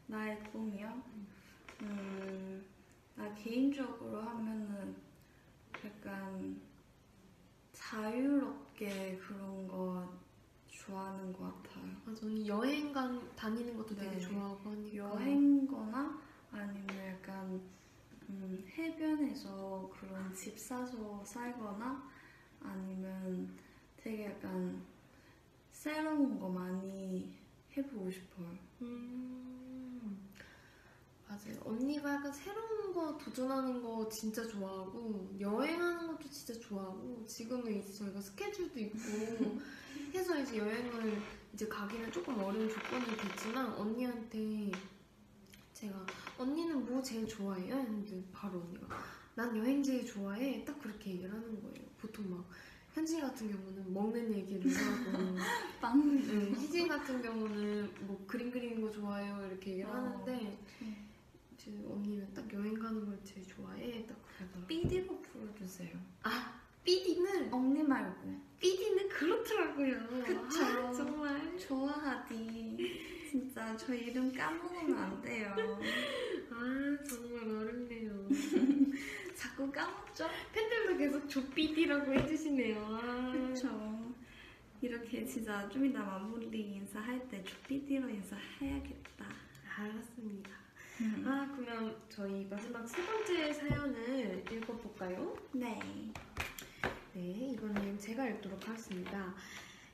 [0.06, 1.02] 나의 꿈이요?
[1.82, 2.64] 음,
[3.16, 4.96] 나 개인적으로 하면은
[5.84, 6.60] 약간
[7.72, 10.16] 자유롭게 그런 거
[10.68, 11.84] 좋아하는 것 같아요.
[12.06, 14.20] 아, 저는 여행 간 다니는 것도 되게 네.
[14.20, 14.96] 좋아하고 하니까.
[14.96, 16.20] 여행거나
[16.52, 17.60] 아니면 약간
[18.28, 22.08] 음, 해변에서 그런 집 사서 살거나
[22.60, 23.56] 아니면
[23.96, 24.82] 되게 약간
[25.72, 27.34] 새로운 거 많이
[27.76, 28.48] 해보고 싶어요.
[28.82, 30.18] 음,
[31.28, 31.60] 맞아요.
[31.64, 38.20] 언니가 약간 새로운 거 도전하는 거 진짜 좋아하고 여행하는 것도 진짜 좋아하고 지금은 이제 저희가
[38.20, 38.98] 스케줄도 있고
[40.14, 41.20] 해서 이제 여행을
[41.52, 44.70] 이제 가기는 조금 어려운 조건이 됐지만 언니한테
[45.74, 46.06] 제가
[46.38, 47.76] 언니는 뭐 제일 좋아해요?
[47.76, 48.86] 했는데 바로 언니가
[49.34, 51.85] 난 여행 제일 좋아해 딱 그렇게 얘기를 하는 거예요.
[52.00, 52.44] 보통 막
[52.94, 55.36] 현지 같은 경우는 먹는 얘기를 하고
[55.80, 56.16] 빵.
[56.26, 59.94] 네, 희진 같은 경우는 뭐 그림 그리는 거 좋아해요 이렇게 얘기를 어.
[59.94, 60.96] 하는데 음.
[61.56, 64.66] 제 언니는 딱 여행 가는 걸 제일 좋아해 딱 그러더라고요.
[64.66, 65.90] 삐디로 풀어주세요.
[66.22, 68.40] 아 삐디는 언니 말고.
[68.60, 70.24] 삐디는 그렇더라고요.
[70.24, 70.62] 그쵸.
[70.64, 73.26] 아, 정말 좋아하디.
[73.30, 75.54] 진짜 저 이름 까먹으면 안 돼요.
[76.50, 78.28] 아 정말 어렵네요.
[79.36, 80.28] 자꾸 까먹죠?
[80.52, 82.78] 팬들도 계속 조 삐디라고 해주시네요.
[83.02, 83.32] 아.
[83.32, 84.14] 그쵸.
[84.80, 89.26] 이렇게 진짜 좀 이따 마무리 인사할 때 삐디로 인사해야겠다.
[89.78, 90.50] 알았습니다.
[91.26, 95.36] 아 그러면 저희 마지막 세 번째 사연을 읽어볼까요?
[95.52, 95.78] 네.
[97.12, 99.34] 네, 이거는 제가 읽도록 하겠습니다.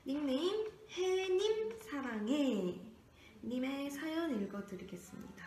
[0.05, 2.79] 닉네임 해님 사랑해
[3.43, 5.42] 님의 사연 읽어드리겠습니다.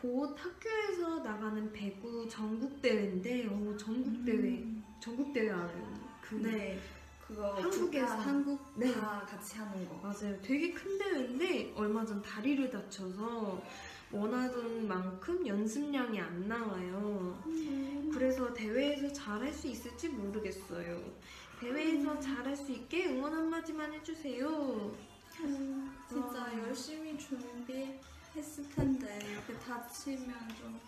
[0.00, 4.64] 곧 학교에서 나가는 배구 전국 대회인데, 오 전국 대회,
[4.98, 5.92] 전국 대회 알아요?
[6.22, 6.78] 그 네.
[7.26, 8.16] 그거 한국에서.
[8.16, 8.92] 한국 네.
[8.94, 9.96] 다 같이 하는 거.
[10.02, 10.40] 맞아요.
[10.42, 13.62] 되게 큰 대회인데 얼마 전 다리를 다쳐서
[14.10, 17.38] 원하던 만큼 연습량이 안 나와요.
[18.12, 21.00] 그래서 대회에서 잘 할 수 있을지 모르겠어요.
[21.60, 24.92] 대회에서 잘할 수 있게 응원 한마디만 해주세요.
[26.08, 26.58] 진짜 와.
[26.58, 27.94] 열심히 준비
[28.34, 30.80] 했을 텐데 이렇게 다치면 좀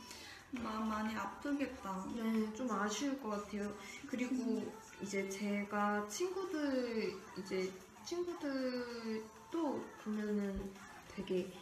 [0.63, 2.07] 마음 많이 아프겠다.
[2.15, 3.75] 네, 좀 아쉬울 것 같아요.
[4.07, 7.73] 그리고 이제 제가 친구들, 이제
[8.05, 10.71] 친구들도 보면은
[11.15, 11.53] 되게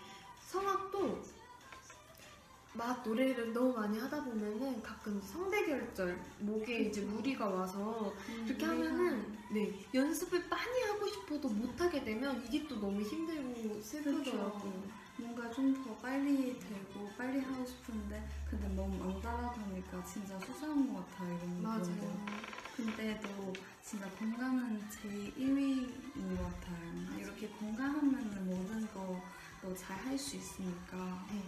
[0.40, 1.22] 성악도
[2.72, 8.12] 막 노래를 너무 많이 하다 보면은 가끔 성대결절, 목에 이제 무리가 와서
[8.46, 15.00] 그렇게 하면은 네 연습을 많이 하고 싶어도 못 하게 되면 이게 또 너무 힘들고 슬프더라고요.
[15.16, 15.69] 뭔가 좀더
[16.14, 21.68] 빨리 되고 빨리 하고 싶은데 근데 너무 안 따라가니까 진짜 속상한 것 같아 이런 거.
[21.68, 22.26] 맞아요.
[22.76, 27.16] 근데도 진짜 건강은 제 1위인 것 같아요.
[27.16, 30.96] 이렇게 건강하면 모든 거도 잘할 수 있으니까.
[31.30, 31.44] 네.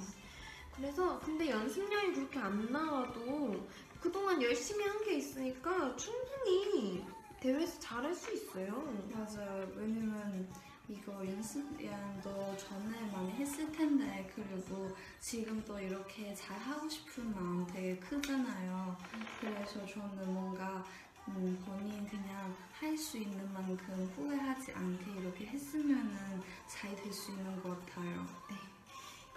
[0.77, 3.67] 그래서 근데 연습량이 그렇게 안 나와도
[4.01, 7.05] 그동안 열심히 한 게 있으니까 충분히
[7.41, 8.71] 대회에서 잘할 수 있어요.
[9.13, 9.69] 맞아요.
[9.75, 10.49] 왜냐면
[10.89, 17.97] 이거 연습량도 전에 많이 했을 텐데 그리고 지금 또 이렇게 잘 하고 싶은 마음 되게
[17.99, 18.97] 크잖아요.
[19.41, 20.85] 그래서 저는 뭔가
[21.29, 27.63] 음, 본인 그냥 할 수 있는 만큼 후회하지 않게 이렇게 했으면은 잘 될 수 있는
[27.63, 28.27] 것 같아요.
[28.51, 28.57] 네.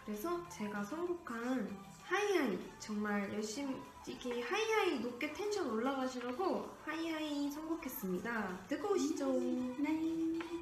[0.03, 3.75] 그래서 제가 선곡한 Hi High 정말 열심히
[4.07, 8.67] 이게 Hi High 높게 텐션 올라가시라고 Hi High 선곡했습니다.
[8.67, 9.31] 듣고 오시죠.
[9.79, 10.54] 네.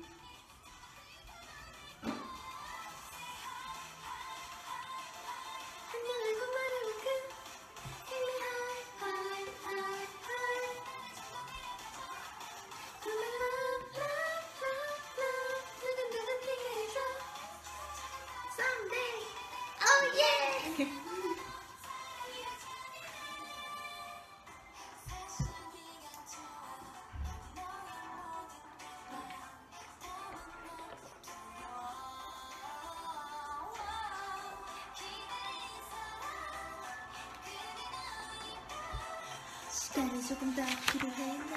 [40.34, 41.53] 시간이 조금 더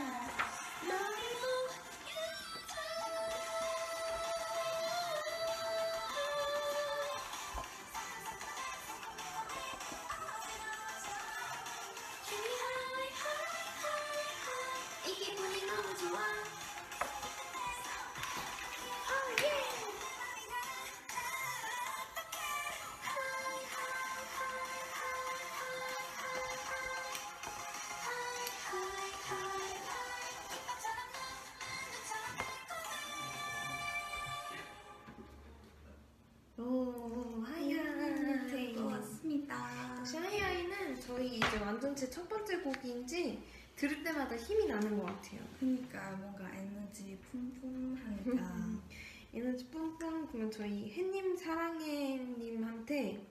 [41.56, 43.42] 제 완전체 첫 번째 곡인지
[43.76, 45.40] 들을 때마다 힘이 나는 것 같아요.
[45.58, 48.82] 그러니까 뭔가 에너지 뿜뿜하니까.
[49.32, 53.26] 에너지 뿜뿜 그러면 저희 햇님 사랑해님한테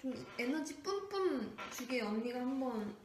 [0.00, 2.96] 좀 에너지 뿜뿜 주게 언니가 한번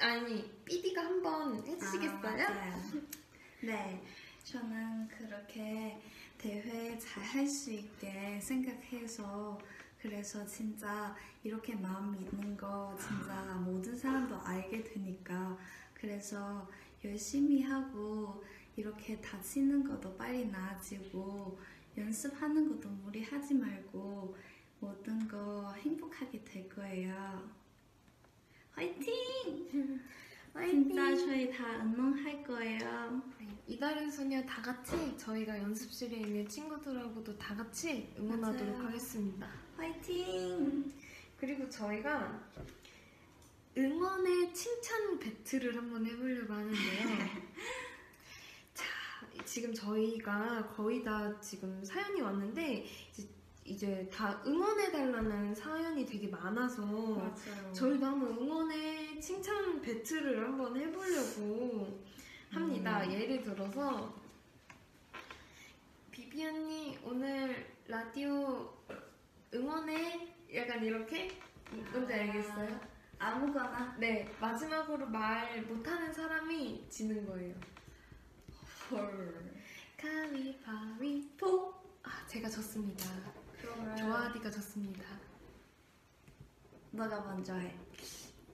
[0.00, 2.46] 아니 삐디가 한번 해주시겠어요?
[2.48, 2.82] 아.
[3.62, 4.02] 네,
[4.42, 6.00] 저는 그렇게
[6.36, 9.56] 대회 잘 할 수 있게 생각해서
[10.00, 15.58] 그래서 진짜 이렇게 마음 있는 거 진짜 모든 사람도 알게 되니까
[15.94, 16.68] 그래서
[17.04, 18.42] 열심히 하고
[18.76, 21.58] 이렇게 다치는 것도 빨리 나아지고
[21.98, 24.36] 연습하는 것도 무리하지 말고
[24.80, 27.50] 모든 거 행복하게 될 거예요.
[28.72, 30.00] 화이팅!
[30.68, 33.22] 진짜 저희 다 응원할 거예요.
[33.38, 38.88] 네, 이달의 소녀 다 같이 저희가 연습실에 있는 친구들하고도 다 같이 응원하도록 맞아요.
[38.88, 39.59] 하겠습니다.
[39.80, 40.92] 화이팅!
[41.38, 42.38] 그리고 저희가
[43.78, 46.76] 응원의 칭찬 배틀을 한번 해보려고 하는데요.
[48.74, 48.84] 자,
[49.46, 53.28] 지금 저희가 거의 다 지금 사연이 왔는데 이제,
[53.64, 57.72] 이제 다 응원해달라는 사연이 되게 많아서 맞아요.
[57.72, 62.04] 저희도 한번 응원의 칭찬 배틀을 한번 해보려고
[62.50, 63.02] 합니다.
[63.04, 63.12] 음.
[63.12, 64.14] 예를 들어서
[66.10, 68.78] 비비 언니 오늘 라디오
[69.52, 71.38] 응원해 약간 이렇게
[71.92, 72.80] 뭔지 알겠어요?
[73.18, 77.54] 아무거나 네 마지막으로 말 못하는 사람이 지는 거예요.
[78.90, 79.52] 헐.
[79.98, 83.04] 가위바위보 아 제가 졌습니다.
[83.60, 85.04] 그러면 조아디가 졌습니다.
[86.92, 87.74] 너가 먼저 해.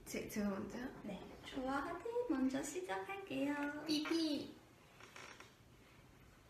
[0.05, 0.87] 제, 제가 먼저요?
[1.05, 1.21] 네.
[1.45, 3.55] 좋아하지 먼저 시작할게요.
[3.87, 4.55] 삐삐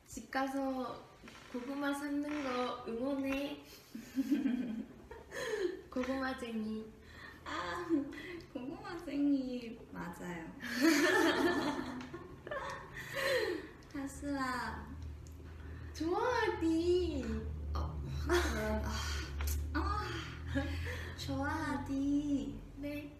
[0.06, 1.04] 집 가서
[1.52, 3.62] 고구마 삶는 거 응원해
[5.90, 6.84] 고구마쟁이
[7.44, 7.86] 아
[8.52, 10.44] 고구마생이 맞아요.
[13.94, 14.84] 하슬아.
[15.94, 17.24] 좋아하디
[17.72, 17.96] 아
[21.16, 22.60] 좋아하디.
[22.76, 23.18] 네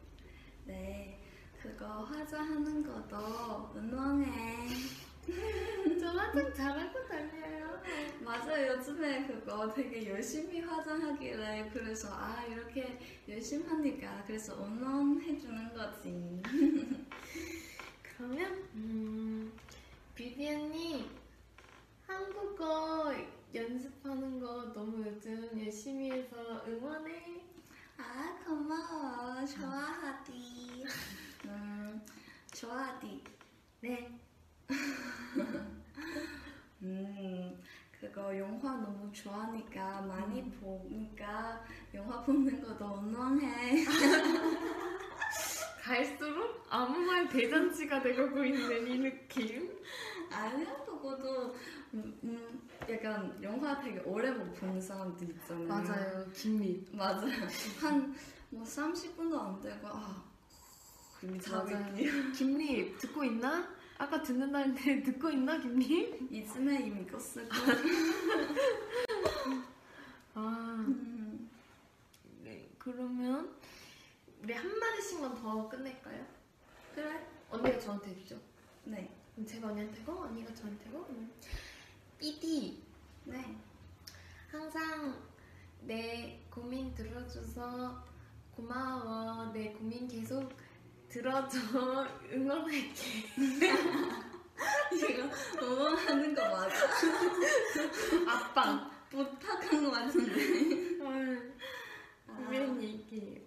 [0.64, 1.22] 네.
[1.62, 4.68] 그거 화장하는 것도 응원해.
[6.00, 7.80] 저 화장 잘하고 다녀요
[8.20, 8.72] 맞아요.
[8.74, 12.98] 요즘에 그거 되게 열심히 화장하길래 그래서 아 이렇게
[13.28, 16.42] 열심히 하니까 그래서 응원해주는 거지.
[18.02, 19.52] 그러면 음
[20.14, 21.08] 비비언니
[22.06, 23.14] 한국어
[23.54, 27.42] 연습하는 거 너무 요즘 열심히 해서 응원해
[27.96, 29.44] 아 고마워.
[29.46, 30.84] 좋아하디.
[31.44, 32.00] 음
[32.52, 33.22] 좋아하디.
[33.80, 34.18] 네
[36.82, 37.62] 음,
[38.12, 43.84] 그거 영화 너무 좋아하니까 많이 보니까 영화 보는 거 너무해.
[45.80, 49.70] 갈수록 아무 말 대잔치가 되고 있는 이 느낌.
[50.30, 51.54] 아니야, 그거도
[51.94, 55.68] 음, 음, 약간 영화 되게 오래 못본 사람들 있잖아요.
[55.68, 56.84] 맞아요, 김미.
[56.92, 57.46] 맞아요.
[57.80, 60.24] 한뭐 30분도 안 되고 아
[61.40, 62.32] 자겠니?
[62.32, 63.75] 김리 듣고 있나?
[63.98, 66.28] 아까 듣는다 했는데 듣고 있나, 김리?
[66.30, 67.56] 이쯤에 이미 껐을 거.
[70.34, 71.50] 아, 음,
[72.42, 72.68] 네.
[72.78, 73.56] 그러면
[74.42, 76.26] 우리 한 마디씩만 더 끝낼까요?
[76.94, 77.26] 그래.
[77.50, 78.38] 언니가 저한테 해주죠.
[78.84, 79.10] 네.
[79.34, 81.32] 그럼 제가 언니한테 고 언니가 저한테 고 음.
[82.18, 82.82] 삐디
[83.24, 83.56] 네.
[84.50, 85.22] 항상
[85.80, 88.04] 내 고민 들어줘서
[88.54, 90.50] 고마워 내 고민 계속
[91.08, 91.58] 들어줘
[92.32, 92.92] 응원할게
[94.92, 95.30] 이거
[95.62, 96.76] 응원하는 거 맞아?
[98.28, 100.98] 아빠 부탁한 거 같은데.
[101.04, 101.54] 헐
[102.28, 103.40] 아, 이런 얘기예요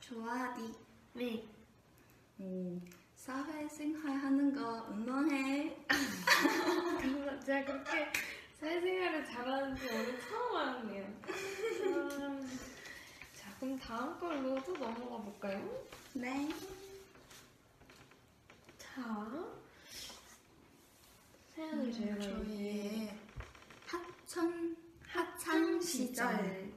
[0.00, 0.72] 좋아하디.
[1.14, 1.44] 네
[2.40, 2.82] 음,
[3.14, 5.76] 사회생활 하는 거 응원해.
[7.44, 8.12] 제가 그렇게
[8.58, 11.04] 사회생활을 잘하는지 오늘 처음 알았네요
[11.84, 12.58] 음,
[13.34, 15.84] 자 그럼 다음 걸로 또 넘어가 볼까요?
[16.14, 16.48] 네.
[18.78, 18.94] 자
[21.54, 23.18] 사연을 저희가 이제 저희의
[23.86, 26.72] 학창 학창 시절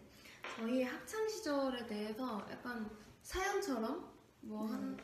[0.56, 2.90] 저희 학창 시절에 대해서 약간
[3.24, 4.98] 사연처럼 뭐 한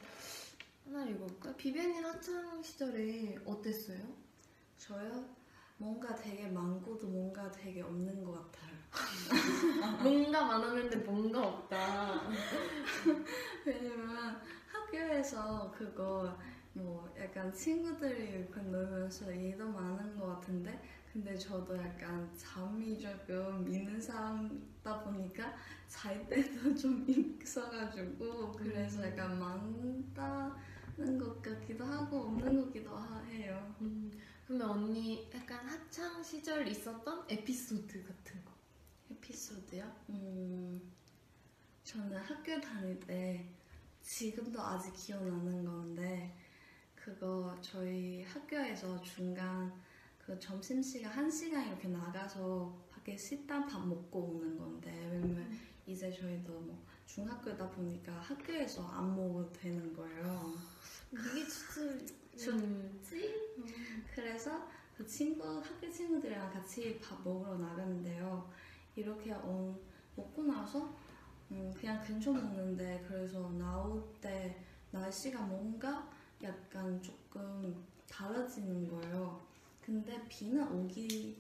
[0.86, 1.56] 하나 읽어볼까요?
[1.56, 4.00] 비비님 학창 시절에 어땠어요?
[4.78, 5.26] 저요?
[5.82, 8.78] 뭔가 되게 많고도 뭔가 되게 없는 것 같아요.
[10.04, 12.22] 뭔가 많았는데 뭔가 없다.
[13.66, 16.38] 왜냐면 학교에서 그거
[16.74, 20.80] 뭐 약간 친구들이 이렇게 놀면서 일도 많은 것 같은데
[21.12, 25.56] 근데 저도 약간 잠이 조금 있는 사람다 보니까
[25.88, 27.04] 잘 때도 좀
[27.42, 33.76] 있어가지고 그래서 약간 많다는 것 같기도 하고 없는 것 같기도 하- 해요.
[33.82, 34.12] 음,
[34.52, 38.52] 그러면 언니 약간 학창 시절 있었던 에피소드 같은 거.
[39.10, 39.90] 에피소드요?
[40.10, 40.92] 음,
[41.86, 43.50] 저는 학교 다닐 때
[44.02, 46.36] 지금도 아직 기억나는 건데
[46.96, 49.72] 그거 저희 학교에서 중간
[50.18, 55.50] 그 점심시간 한 시간 이렇게 나가서 밖에 식당 밥 먹고 오는 건데 왜냐면
[55.88, 60.54] 이제 저희도 뭐 중학교다 보니까 학교에서 안 먹어도 되는 거예요.
[61.14, 63.36] 이게 진짜 좋지?
[64.16, 64.68] 그래서
[64.98, 68.50] 그 친구 학교 친구들이랑 같이 밥 먹으러 나갔는데요.
[68.96, 69.78] 이렇게 어,
[70.16, 70.94] 먹고 나서
[71.52, 74.58] 음, 그냥 근처 먹는데 그래서 나올 때
[74.92, 76.10] 날씨가 뭔가
[76.44, 79.46] 약간 조금 달라지는 거예요.
[79.82, 81.38] 근데 비는 오기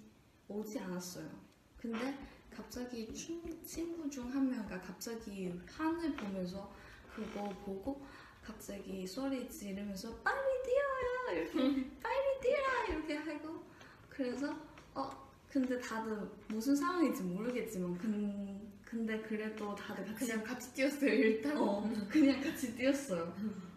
[0.48, 1.30] 오지 않았어요.
[1.78, 2.18] 근데
[2.50, 6.72] 갑자기 친- 친구 중 한 명가 갑자기 하늘 보면서
[7.16, 8.06] 그거 보고
[8.42, 13.64] 갑자기 소리 지르면서 빨리 뛰어요 이렇게 빨리 뛰라 이렇게 하고
[14.10, 14.56] 그래서
[14.94, 15.10] 어
[15.50, 21.58] 근데 다들 무슨 상황인지 모르겠지만 근, 근데 그래도 다들 같이 그냥 같이 뛰었어요 일단.
[21.58, 23.34] 어 그냥 같이 뛰었어요.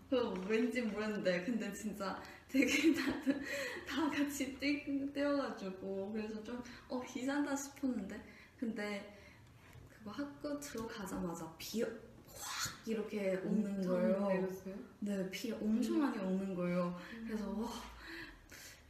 [0.09, 3.41] 그 왠지 모르는데 근데 진짜 되게 다들
[3.87, 8.23] 다 같이 뛰, 뛰어가지고 그래서 좀어 비싼다 싶었는데
[8.57, 9.19] 근데
[9.89, 11.83] 그거 학교 들어가자마자 비
[12.37, 14.29] 확 이렇게 오는 거예요.
[14.29, 14.75] 내렸어요?
[15.01, 16.99] 네, 비 엄청 많이 오는 거예요.
[17.27, 17.71] 그래서 와,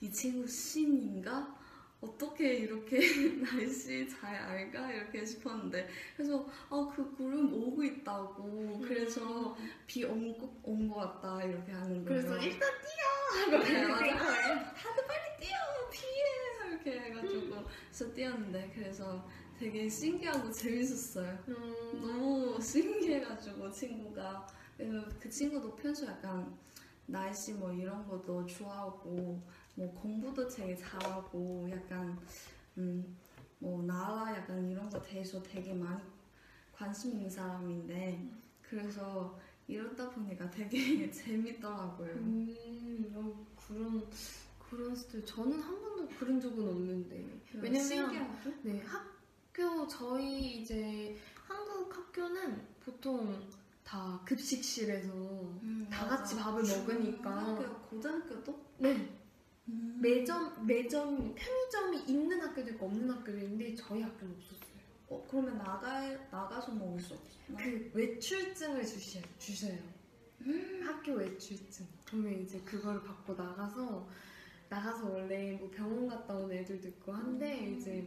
[0.00, 1.64] 이 친구 신인가?
[2.00, 2.98] 어떻게 이렇게
[3.40, 4.92] 날씨 잘 알까?
[4.92, 12.04] 이렇게 싶었는데 그래서 어, 그 구름 오고 있다고 그래서 비 온거 온거 같다 이렇게 하는
[12.04, 12.22] 거예요.
[12.22, 14.74] 그래서 일단 뛰어 네, 맞아.
[14.74, 15.56] 다들 빨리 뛰어
[15.90, 19.26] 피해 이렇게 해가지고 그래서 뛰었는데 그래서
[19.58, 21.38] 되게 신기하고 재밌었어요.
[21.48, 24.46] 음, 너무 신기해가지고 친구가
[25.20, 26.56] 그 친구도 평소 약간
[27.06, 29.40] 날씨 뭐 이런 것도 좋아하고
[29.76, 32.18] 뭐 공부도 되게 잘하고 약간
[32.78, 33.16] 음
[33.64, 36.02] 뭐 나라 약간 이런 거 대해서 되게 많이
[36.70, 38.28] 관심 있는 사람인데
[38.60, 42.12] 그래서 이러다 보니까 되게 재밌더라고요.
[42.12, 44.06] 음, 어, 그런
[44.58, 47.24] 그런 스타일 저는 한 번도 그런 적은 없는데
[47.54, 48.52] 왜냐면 신기하죠?
[48.62, 49.13] 네학
[49.54, 53.40] 교 저희 이제 한국 학교는 보통
[53.84, 56.16] 다 급식실에서 음, 다 맞아.
[56.16, 59.08] 같이 밥을 먹으니까 중학교, 고등학교도 네
[59.68, 59.98] 음.
[60.02, 64.74] 매점 매점 편의점이 있는 학교도 있고 없는 학교도 있는데 저희 학교는 없었어요.
[65.10, 66.00] 어, 그러면 나가
[66.32, 67.38] 나가서 먹을 수 없어.
[67.56, 69.78] 그 외출증을 주셔, 주셔요.
[70.84, 71.86] 학교 외출증.
[72.06, 74.08] 그러면 이제 그거를 받고 나가서
[74.68, 78.04] 나가서 원래 뭐 병원 갔다 온 애들도 있고 한데 이제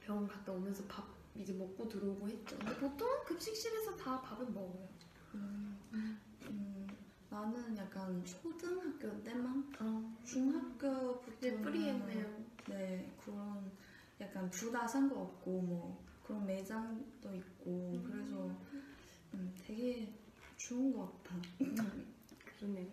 [0.00, 2.58] 병원 갔다 오면서 밥 이제 먹고 들어오고 했죠.
[2.58, 4.88] 근데 보통 급식실에서 다 밥은 먹어요.
[5.34, 6.88] 음, 음,
[7.30, 12.44] 나는 약간 초등학교 때만 어, 중학교부터 이제 프리했네요.
[12.68, 13.70] 네 그런
[14.20, 18.50] 약간 둘 다 상관없고 뭐 그런 매장도 있고 그래서
[19.34, 20.12] 음, 되게
[20.56, 21.36] 좋은 것 같아.
[22.58, 22.86] 그러네요.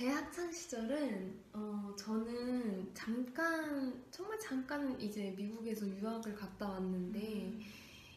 [0.00, 7.58] 제 학창 시절은 어, 저는 잠깐 정말 잠깐 이제 미국에서 유학을 갔다 왔는데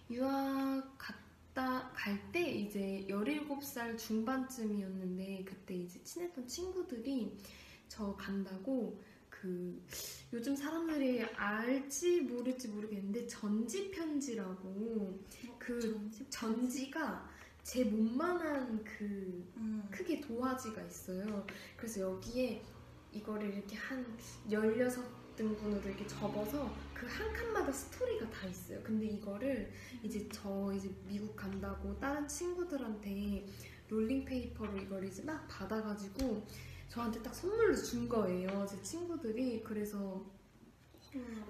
[0.09, 7.37] 유학 갔다 갈 때 이제 17살 중반쯤이었는데 그때 이제 친했던 친구들이
[7.89, 9.77] 저 간다고 그
[10.31, 15.19] 요즘 사람들이 알지 모를지 모르겠는데 전지 편지라고
[15.59, 16.29] 그 전지?
[16.29, 17.29] 전지가
[17.63, 19.03] 제 몸만한 그
[19.57, 19.87] 음.
[19.89, 21.45] 크게 도화지가 있어요.
[21.77, 22.61] 그래서 여기에
[23.11, 24.05] 이거를 이렇게 한
[24.49, 28.81] 16등분으로 이렇게 접어서 그 한 칸마다 스토리가 다 있어요.
[28.83, 33.45] 근데 이거를 이제 저 이제 미국 간다고 다른 친구들한테
[33.89, 36.45] 롤링페이퍼로 이걸 이제 막 받아가지고
[36.87, 38.65] 저한테 딱 선물로 준 거예요.
[38.67, 39.63] 제 친구들이.
[39.63, 40.25] 그래서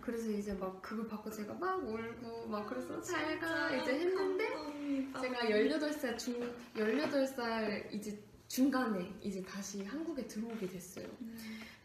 [0.01, 4.49] 그래서 이제 막 그걸 받고 제가 막 울고 막 그래서 잘가 이제 했는데
[5.21, 11.07] 제가 18살 중 18살 이제 중간에 이제 다시 한국에 들어오게 됐어요.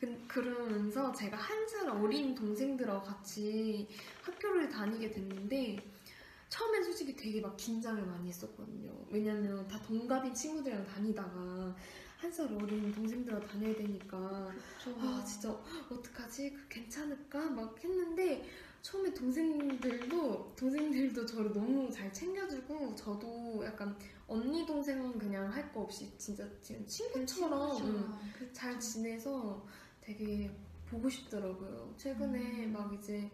[0.01, 3.87] 그, 그러면서 제가 한 살 어린 동생들하고 같이
[4.22, 5.79] 학교를 다니게 됐는데
[6.49, 8.91] 처음엔 솔직히 되게 막 긴장을 많이 했었거든요.
[9.11, 11.74] 왜냐면 다 동갑인 친구들이랑 다니다가
[12.18, 14.51] 한 살 어린 동생들하고 다녀야 되니까
[14.99, 15.51] 아 진짜
[16.47, 17.51] 그 괜찮을까?
[17.51, 18.45] 막 했는데
[18.82, 23.97] 처음에 동생들도 동생들도 저를 너무 잘 챙겨주고 저도 약간
[24.28, 28.14] 언니 동생은 그냥 할 거 없이 진짜 지금 친구처럼 음,
[28.53, 29.66] 잘 지내서
[30.01, 30.51] 되게
[30.89, 31.93] 보고 싶더라고요.
[31.99, 32.72] 최근에 음.
[32.72, 33.30] 막 이제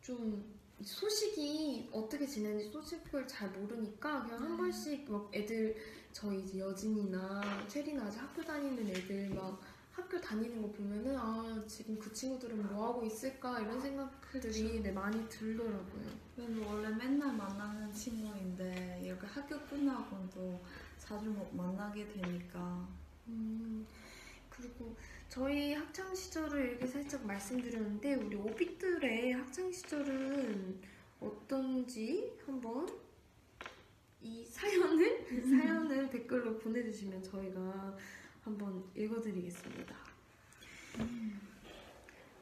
[0.00, 0.44] 좀
[0.82, 4.56] 소식이 어떻게 지내는지 소식을 잘 모르니까 그냥 한 음.
[4.56, 5.76] 번씩 막 애들
[6.12, 9.60] 저희 이제 여진이나 체리나 아직 학교 다니는 애들 막
[9.92, 13.60] 학교 다니는 거 보면은 아 지금 그 친구들은 뭐 하고 있을까?
[13.60, 16.02] 이런 생각들이 네, 많이 들더라고요.
[16.36, 20.60] 저는 원래 맨날 만나는 친구인데 이렇게 학교 끝나고는 또
[20.98, 22.88] 자주 못 만나게 되니까.
[23.28, 23.86] 음,
[24.48, 24.96] 그리고
[25.28, 30.80] 저희 학창 시절을 이렇게 살짝 말씀드렸는데 우리 오빛들의 학창 시절은
[31.20, 32.88] 어떤지 한번
[34.22, 37.96] 이 사연을 사연을 댓글로 보내주시면 저희가
[38.42, 39.94] 한번 읽어드리겠습니다.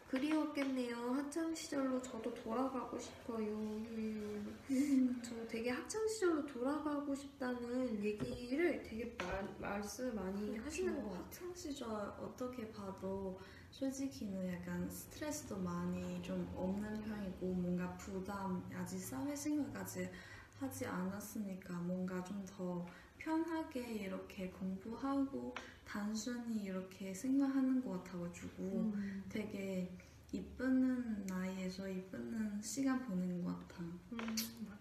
[0.09, 0.96] 그리웠겠네요.
[1.12, 3.46] 학창 시절로 저도 돌아가고 싶어요.
[3.46, 11.24] 음, 저 되게 학창 시절로 돌아가고 싶다는 얘기를 되게 말, 말씀을 많이 하시는 것 같아요.
[11.24, 13.38] 학창 시절 어떻게 봐도
[13.70, 20.11] 솔직히는 약간 스트레스도 많이 좀 없는 편이고 뭔가 부담 아직 사회 생활까지
[20.59, 22.84] 하지 않았으니까 뭔가 좀 더
[23.20, 25.55] 편하게 이렇게 공부하고
[25.91, 29.24] 단순히 이렇게 생활하는 것 같아가지고 음.
[29.28, 29.91] 되게
[30.30, 33.82] 이쁘는 나이에서 이쁘는 시간 보내는 것 같아.
[33.82, 34.78] 음, 맞아요.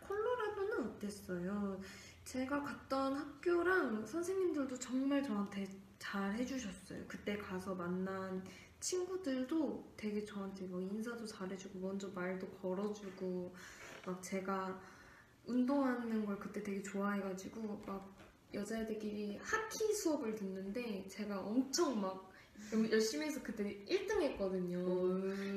[0.00, 1.80] 콜로라도는 어땠어요?
[2.24, 5.68] 제가 갔던 학교랑 선생님들도 정말 저한테
[5.98, 7.04] 잘 해주셨어요.
[7.08, 8.44] 그때 가서 만난
[8.78, 13.52] 친구들도 되게 저한테 뭐 인사도 잘해주고 먼저 말도 걸어주고
[14.06, 14.80] 막 제가
[15.46, 18.18] 운동하는 걸 그때 되게 좋아해가지고 막
[18.54, 22.30] 여자애들끼리 하키 수업을 듣는데 제가 엄청 막
[22.90, 24.84] 열심히 해서 그때 1등 했거든요.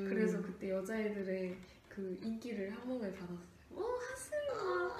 [0.08, 1.56] 그래서 그때 여자애들의
[1.88, 3.52] 그 인기를 한 몸에 받았어요.
[3.74, 4.96] 어, 하슬아,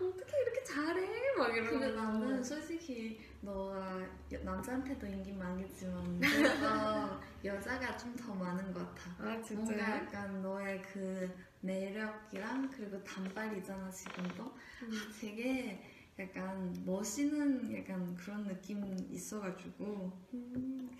[0.00, 1.34] 어떻게 이렇게 잘해?
[1.36, 1.96] 막 근데 이러면서.
[1.96, 4.00] 나는 솔직히 너가
[4.32, 9.10] 여- 남자한테도 인기 많겠지만 너가 여자가 좀 더 많은 것 같아.
[9.18, 9.78] 아, 뭔가 진짜요?
[9.80, 11.28] 약간 너의 그
[11.60, 14.44] 매력이랑 그리고 단발이잖아 지금도
[14.82, 14.90] 음.
[15.20, 15.82] 되게
[16.18, 20.90] 약간 멋있는 약간 그런 느낌 있어가지고 음,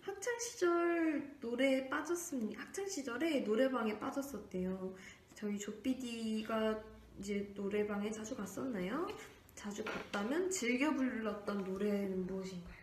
[0.00, 2.60] 학창 시절 노래에 빠졌습니다.
[2.62, 4.94] 학창 시절에 노래방에 빠졌었대요.
[5.34, 6.82] 저희 조피디가
[7.20, 9.06] 이제 노래방에 자주 갔었나요?
[9.54, 12.76] 자주 갔다면 즐겨 불렀던 노래는 무엇인가요?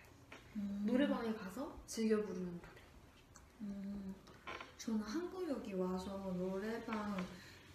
[0.86, 2.81] 노래방에 가서 즐겨 부르는 노래.
[3.61, 4.15] 음,
[4.77, 7.17] 저는 한국 여기 와서 노래방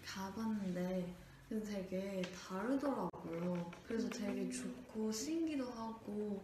[0.05, 1.15] 가봤는데
[1.49, 3.71] 근데 되게 다르더라고요.
[3.87, 6.43] 그래서 되게 좋고 신기도 하고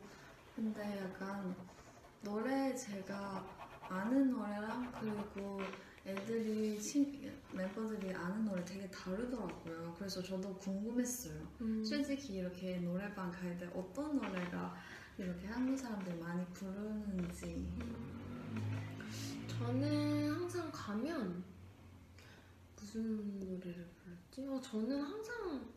[0.57, 1.55] 근데 약간
[2.23, 3.45] 노래 제가
[3.89, 5.61] 아는 노래랑 그리고
[6.07, 9.95] 애들이 친, 멤버들이 아는 노래 되게 다르더라고요.
[9.99, 11.35] 그래서 저도 궁금했어요.
[11.61, 11.85] 음.
[11.85, 14.75] 솔직히 이렇게 노래방 갈 때 어떤 노래가
[15.19, 17.69] 이렇게 한국 사람들 많이 부르는지
[19.49, 21.45] 저는 항상 가면
[22.77, 23.87] 무슨 노래를
[24.39, 25.75] 어, 저는 항상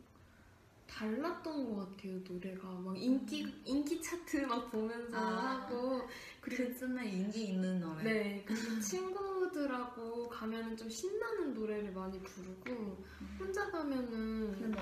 [0.88, 5.62] 달랐던 것 같아요 노래가 막 인기 인기 차트 막 보면서 아.
[5.62, 6.08] 하고
[6.40, 8.02] 그리고 그쯤에 인기 있는 노래.
[8.02, 13.04] 네 그리고 친구들하고 가면은 좀 신나는 노래를 많이 부르고
[13.38, 14.80] 혼자 가면은 근데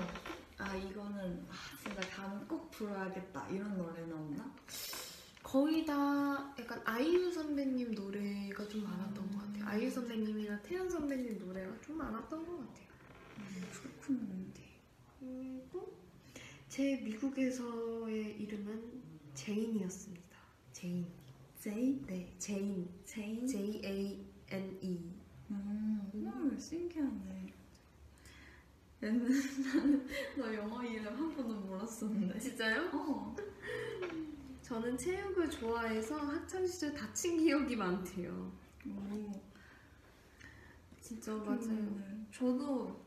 [0.57, 1.53] 아 이거는 아,
[1.83, 4.55] 진짜 가면 꼭 불러야겠다 이런 노래는 없나?
[5.43, 9.65] 거의 다 약간 아이유 선배님 노래가 좀 많았던 것 같아요.
[9.67, 12.86] 아이유 선배님이나 태연 선배님 노래가 좀 많았던 것 같아요.
[13.71, 14.53] 그렇군.
[15.19, 15.97] 그리고
[16.69, 19.01] 제 미국에서의 이름은
[19.33, 20.37] 제인이었습니다.
[20.71, 21.07] 제인.
[21.59, 22.01] 제이?
[22.05, 22.87] 네, 제인.
[23.05, 23.47] 제인?
[23.47, 25.11] J A N E.
[25.49, 27.53] 음, 헐 신기하네.
[28.99, 30.07] 나는
[30.37, 32.39] 너 영어 이름 한 번도 몰랐었는데.
[32.39, 32.89] 진짜요?
[32.93, 33.35] 어.
[34.61, 38.51] 저는 체육을 좋아해서 학창 시절 다친 기억이 많대요.
[38.87, 39.31] 오.
[41.01, 43.06] 진짜 음, 저도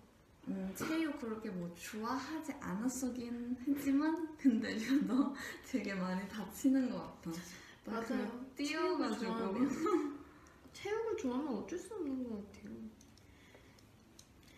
[0.50, 5.34] 음, 체육 그렇게 뭐 좋아하지 않았었긴 했지만 근데 저도
[5.64, 7.30] 되게 많이 다치는 것 같아.
[7.84, 8.06] 나 맞아요.
[8.06, 9.68] 그 뛰어가지고 체육을
[10.72, 12.70] 체육을 좋아하면 어쩔 수 없는 것 같아요.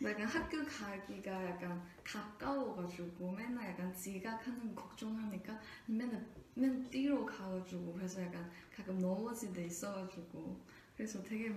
[0.03, 8.21] 약간 학교 가기가 약간 가까워가지고 맨날 약간 지각하는 거 걱정하니까 맨날 맨 뛰러 가가지고 그래서
[8.23, 10.61] 약간 가끔 넘어질 때 있어가지고
[10.97, 11.55] 그래서 되게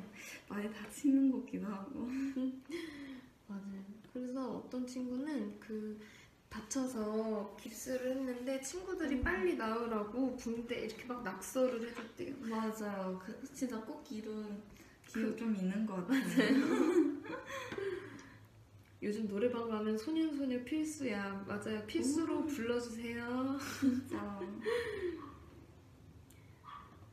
[0.47, 2.07] 많이 다치는 것 같기도 하고
[3.47, 3.94] 맞아요.
[4.15, 5.99] 그래서 어떤 친구는 그
[6.47, 9.21] 다쳐서 깁스를 했는데 친구들이 음.
[9.23, 12.33] 빨리 나으라고 붕대 이렇게 막 낙서를 해줬대요.
[12.49, 13.21] 맞아요.
[13.21, 14.31] 그 진짜 꼭 기도
[15.11, 16.23] 그- 좀 있는 것 같아요.
[19.03, 21.43] 요즘 노래방 가면 소년소녀 필수야.
[21.45, 21.85] 맞아요.
[21.85, 23.57] 필수로 불러주세요.
[23.81, 24.39] 진짜.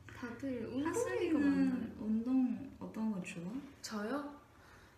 [0.07, 1.91] 다들 운동이가 많아요.
[1.99, 3.43] 운동 어떤 거 좋아?
[3.81, 4.41] 저요?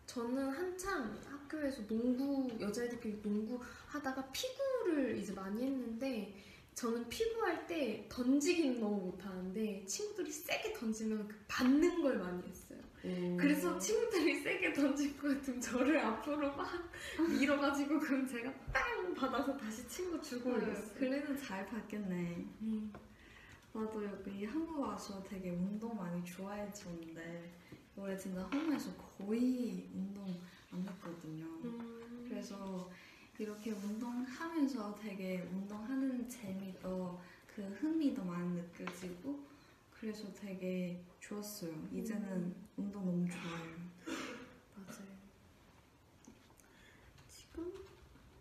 [0.05, 6.35] 저는 한창 학교에서 농구 여자애들끼리 농구 하다가 피구를 이제 많이 했는데
[6.73, 12.79] 저는 피구할 때 던지기는 너무 못하는데 친구들이 세게 던지면 그 받는 걸 많이 했어요.
[13.39, 16.67] 그래서 친구들이 세게 던질 것 같으면 저를 앞으로 막
[17.39, 20.95] 밀어가지고 그럼 제가 빵 받아서 다시 친구 주고 올렸어요.
[20.97, 22.45] 그래도 잘 봤겠네.
[22.61, 22.91] 음.
[23.71, 27.51] 나도 여기 한국 와서 되게 운동 많이 좋아했었는데
[27.97, 30.39] 올해 진짜 홈에서 거의 운동
[30.71, 31.45] 안 했거든요.
[31.63, 32.25] 음.
[32.27, 32.89] 그래서
[33.37, 39.39] 이렇게 운동하면서 되게 운동하는 재미도 그 흥미도 많이 느껴지고
[39.99, 41.73] 그래서 되게 좋았어요.
[41.93, 43.75] 이제는 운동 너무 좋아요.
[44.75, 45.15] 맞아요.
[47.29, 47.73] 지금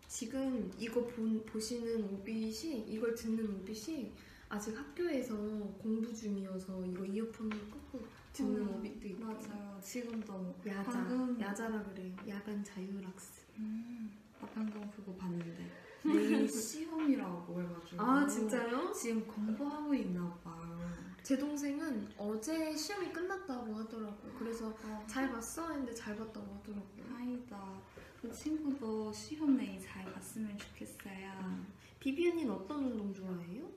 [0.07, 4.13] 지금 이거 본, 보시는 오빛이 이걸 듣는 오빛이
[4.49, 9.79] 아직 학교에서 공부 중이어서 이거 이어폰을 꽂고 듣는 음, 오빛도 있고 맞아요.
[9.81, 12.13] 지금도 야자 방금- 야자라 그래요.
[12.27, 13.45] 야간 자율학습.
[13.59, 14.11] 음,
[14.41, 15.71] 나 방금 그거 봤는데
[16.03, 18.91] 내일 시험이라고 해가지고 아 진짜요?
[18.91, 20.75] 지금 공부하고 있나 봐요.
[21.23, 24.33] 제 동생은 어제 시험이 끝났다고 하더라고요.
[24.37, 24.75] 그래서
[25.07, 27.05] 잘 봤어 했는데 잘 봤다고 하더라고요.
[27.09, 27.81] 다행이다.
[28.21, 31.65] 그 친구도 시험 내일 잘 봤으면 좋겠어요.
[31.99, 33.67] 비비 언니는 어떤 운동 좋아해요?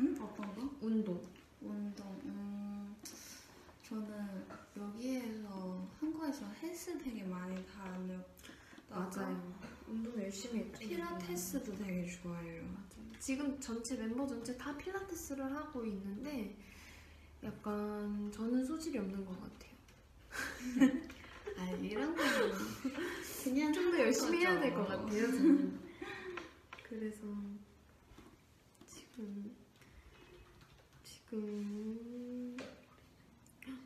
[0.00, 0.14] 응?
[0.20, 0.70] 어떤 거?
[0.82, 1.22] 운동.
[1.62, 2.06] 운동.
[2.24, 2.93] 음,
[3.94, 4.44] 저는
[4.76, 9.40] 여기에서 한국에서 헬스 되게 많이 다녔다가
[9.86, 10.80] 운동 열심히 했죠.
[10.80, 12.62] 필라테스도 되게 좋아해요.
[12.64, 13.12] 맞아요.
[13.20, 16.56] 지금 전체 멤버 전체 다 필라테스를 하고 있는데
[17.44, 19.72] 약간 저는 소질이 없는 것 같아요.
[21.56, 22.52] 아 이런 거는
[23.44, 24.88] 그냥 좀 더 열심히 해야 될 것.
[24.88, 25.26] 같아요.
[25.30, 25.80] 저는.
[26.82, 27.22] 그래서
[28.86, 29.54] 지금
[31.04, 32.56] 지금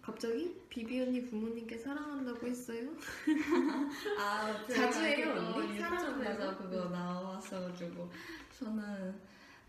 [0.08, 2.88] 갑자기 비비 언니 부모님께 사랑한다고 했어요?
[4.18, 5.78] 아, 자주 해요, 언니?
[5.78, 6.70] 사랑한다고?
[6.70, 8.10] 그거 나왔어가지고
[8.58, 9.14] 저는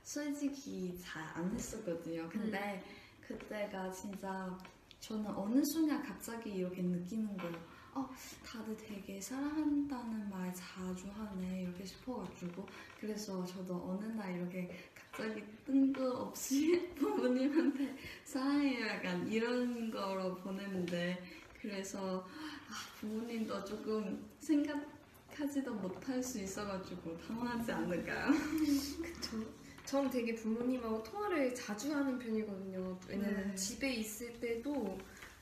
[0.02, 2.30] 솔직히 잘 안 했었거든요.
[2.30, 2.82] 근데
[3.28, 4.58] 그때가 진짜
[5.02, 7.80] 저는 어느 순간 갑자기 이렇게 느끼는 거예요.
[7.96, 8.10] 어,
[8.46, 12.66] 다들 되게 사랑한다는 말 자주 하네 이렇게 싶어가지고
[13.00, 21.24] 그래서 저도 어느 날 이렇게 갑 자기 뜬금없이 부모님한테 사랑해요 약간 이런 거로 보냈는데
[21.62, 22.26] 그래서
[22.70, 28.32] 아, 부모님도 조금 생각하지도 못할 수 있어가지고 당황하지 않을까요?
[29.04, 29.44] 그쵸.
[29.86, 33.00] 전 되게 부모님하고 통화를 자주 하는 편이거든요.
[33.08, 33.56] 왜냐면 네.
[33.56, 35.00] 집에 있을 때도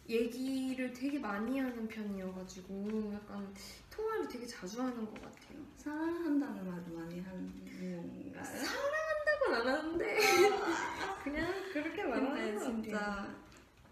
[0.08, 3.54] 얘기를 되게 많이 하는 편이어가지고 약간
[3.90, 5.60] 통화를 되게 자주 하는 것 같아요.
[5.76, 8.44] 사랑한다는 말도 많이 하는 건가요?
[8.44, 10.18] 한 다고는 안 하는데
[11.24, 12.60] 그냥 그렇게 말하는 같아요.
[12.60, 13.36] 진짜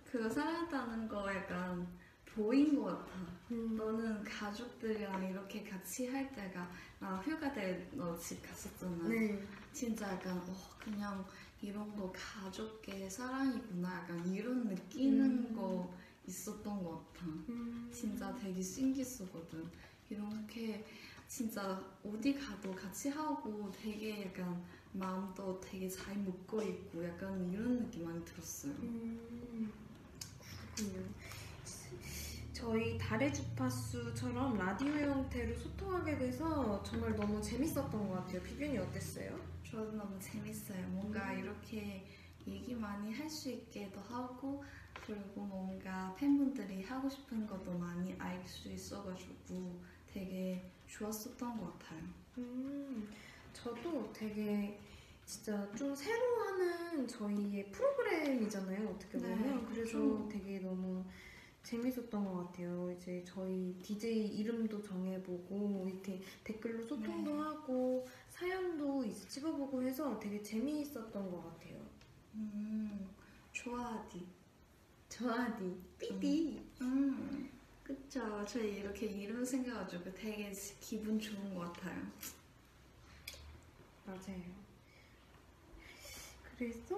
[0.10, 1.88] 그거 사랑한다는 거 약간
[2.26, 3.12] 보인 것 같아.
[3.52, 3.76] 음.
[3.76, 6.70] 너는 가족들이랑 이렇게 같이 할 때가
[7.00, 9.08] 나 휴가 때 너 집 갔었잖아.
[9.08, 9.42] 네.
[9.74, 11.26] 진짜 약간 어 그냥
[11.62, 15.56] 이런 거 가족의 사랑이구나 약간 이런 느끼는 음.
[15.56, 15.94] 거
[16.28, 17.26] 있었던 것 같아.
[17.50, 17.90] 음.
[17.94, 19.64] 진짜 되게 신기했거든.
[20.10, 20.86] 이렇게
[21.28, 24.64] 진짜 어디 가도 같이 하고 되게 약간
[24.94, 28.72] 마음도 되게 잘 묶어 있고 약간 이런 느낌 많이 들었어요.
[28.74, 29.72] 음,
[30.76, 31.04] 그렇군요.
[32.54, 38.42] 저희 달의 주파수처럼 라디오 형태로 소통하게 돼서 정말 너무 재밌었던 것 같아요.
[38.44, 39.38] 비변이 어땠어요?
[39.70, 40.88] 저도 너무 재밌어요.
[40.88, 41.40] 뭔가 음.
[41.40, 42.08] 이렇게
[42.48, 44.64] 얘기 많이 할 수 있게도 하고
[45.06, 49.82] 그리고 뭔가 팬분들이 하고 싶은 것도 많이 알 수 있어가지고
[50.14, 52.00] 되게 좋았었던 것 같아요.
[52.38, 53.10] 음,
[53.54, 54.80] 저도 되게
[55.26, 58.90] 진짜 좀 새로 하는 저희의 프로그램이잖아요.
[58.90, 59.66] 어떻게 네, 보면.
[59.66, 60.30] 그래서 그렇죠.
[60.32, 61.04] 되게 너무
[61.64, 62.92] 재밌었던 것 같아요.
[62.92, 67.40] 이제 저희 DJ 이름도 정해보고 이렇게 댓글로 소통도 네.
[67.42, 71.80] 하고 사연도 이제 찍어보고 해서 되게 재미있었던 것 같아요.
[72.36, 73.10] 음,
[73.52, 74.28] 좋아하디.
[75.10, 77.50] 저하디 삐디 음,
[77.86, 78.44] 그쵸.
[78.48, 82.02] 저희 이렇게 이름 생겨가지고 되게 기분 좋은 것 같아요.
[84.06, 84.66] 맞아요.
[86.58, 86.96] 그래서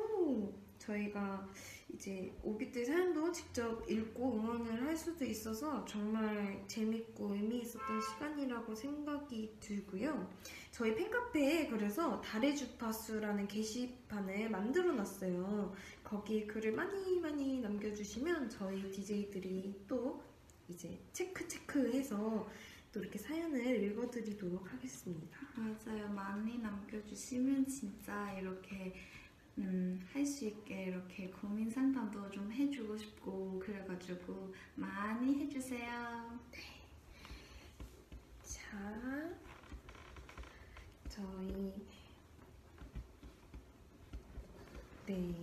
[0.77, 1.45] 저희가
[1.93, 9.57] 이제 오기때 사연도 직접 읽고 응원을 할 수도 있어서 정말 재밌고 의미 있었던 시간이라고 생각이
[9.59, 10.29] 들고요.
[10.71, 15.73] 저희 팬카페에 그래서 달의 주파수라는 게시판을 만들어 놨어요.
[16.03, 20.21] 거기에 글을 많이 많이 남겨주시면 저희 DJ들이 또
[20.69, 22.49] 이제 체크 체크해서
[22.91, 25.37] 또 이렇게 사연을 읽어드리도록 하겠습니다.
[25.55, 26.09] 맞아요.
[26.09, 28.93] 많이 남겨주시면 진짜 이렇게
[29.57, 36.39] 음, 할 수 있게 이렇게 고민 상담도 좀 해주고 싶고 그래가지고 많이 해주세요.
[38.43, 39.29] 자,
[41.09, 41.73] 저희
[45.07, 45.33] 네,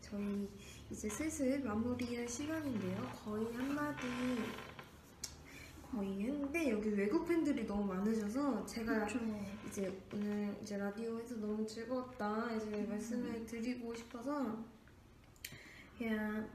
[0.00, 0.48] 저희
[0.90, 2.96] 이제 슬슬 마무리할 시간인데요.
[3.24, 4.06] 거의 한마디
[5.90, 12.52] 거의 했는데 여기 외국 팬들이 너무 많으셔서 제가 좀 이제 오늘 이제 라디오에서 너무 즐거웠다
[12.56, 14.64] 이제 말씀을 드리고 싶어서
[16.00, 16.46] yeah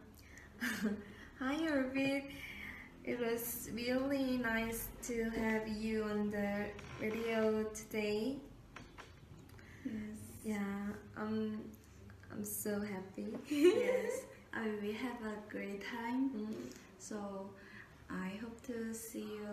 [1.40, 2.32] hi Orbit
[3.06, 8.38] it was really nice to have you on the radio today.
[9.86, 11.60] Yes, yeah I'm
[12.36, 14.24] I'm so happy yes.
[14.54, 16.32] I will have a great time.
[16.36, 16.70] 음,
[17.00, 17.50] So
[18.10, 19.48] I hope to see you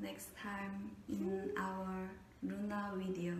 [0.00, 2.08] next time in our
[2.42, 3.34] Luna video.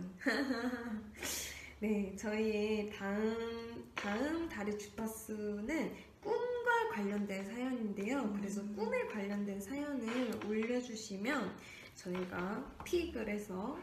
[1.81, 5.91] 네, 저희의 다음 다음 달의 주파수는
[6.21, 8.31] 꿈과 관련된 사연인데요.
[8.37, 8.75] 그래서 음.
[8.75, 11.51] 꿈에 관련된 사연을 올려주시면
[11.95, 13.77] 저희가 픽을 해서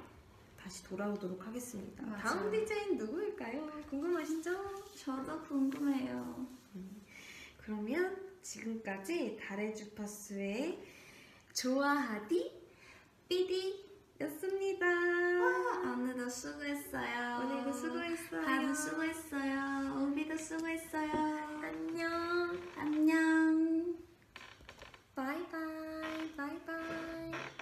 [0.63, 2.05] 다시 돌아오도록 하겠습니다.
[2.05, 2.23] 맞아.
[2.23, 3.67] 다음 디자인 누구일까요?
[3.89, 4.85] 궁금하시죠?
[4.97, 6.47] 저도 궁금해요.
[6.75, 7.03] 음,
[7.57, 10.79] 그러면 지금까지 달의 주파수의
[11.55, 12.61] 좋아하디
[13.29, 14.87] 삐디였습니다.
[14.87, 17.41] 와, 오늘도 수고했어요.
[17.45, 18.43] 오늘도 수고했어요.
[18.45, 20.05] 다들 수고했어요.
[20.05, 21.11] 오비도 수고했어요.
[21.63, 22.61] 안녕.
[22.77, 23.97] 안녕.
[25.15, 26.37] 바이바이.
[26.37, 27.60] 바이바이.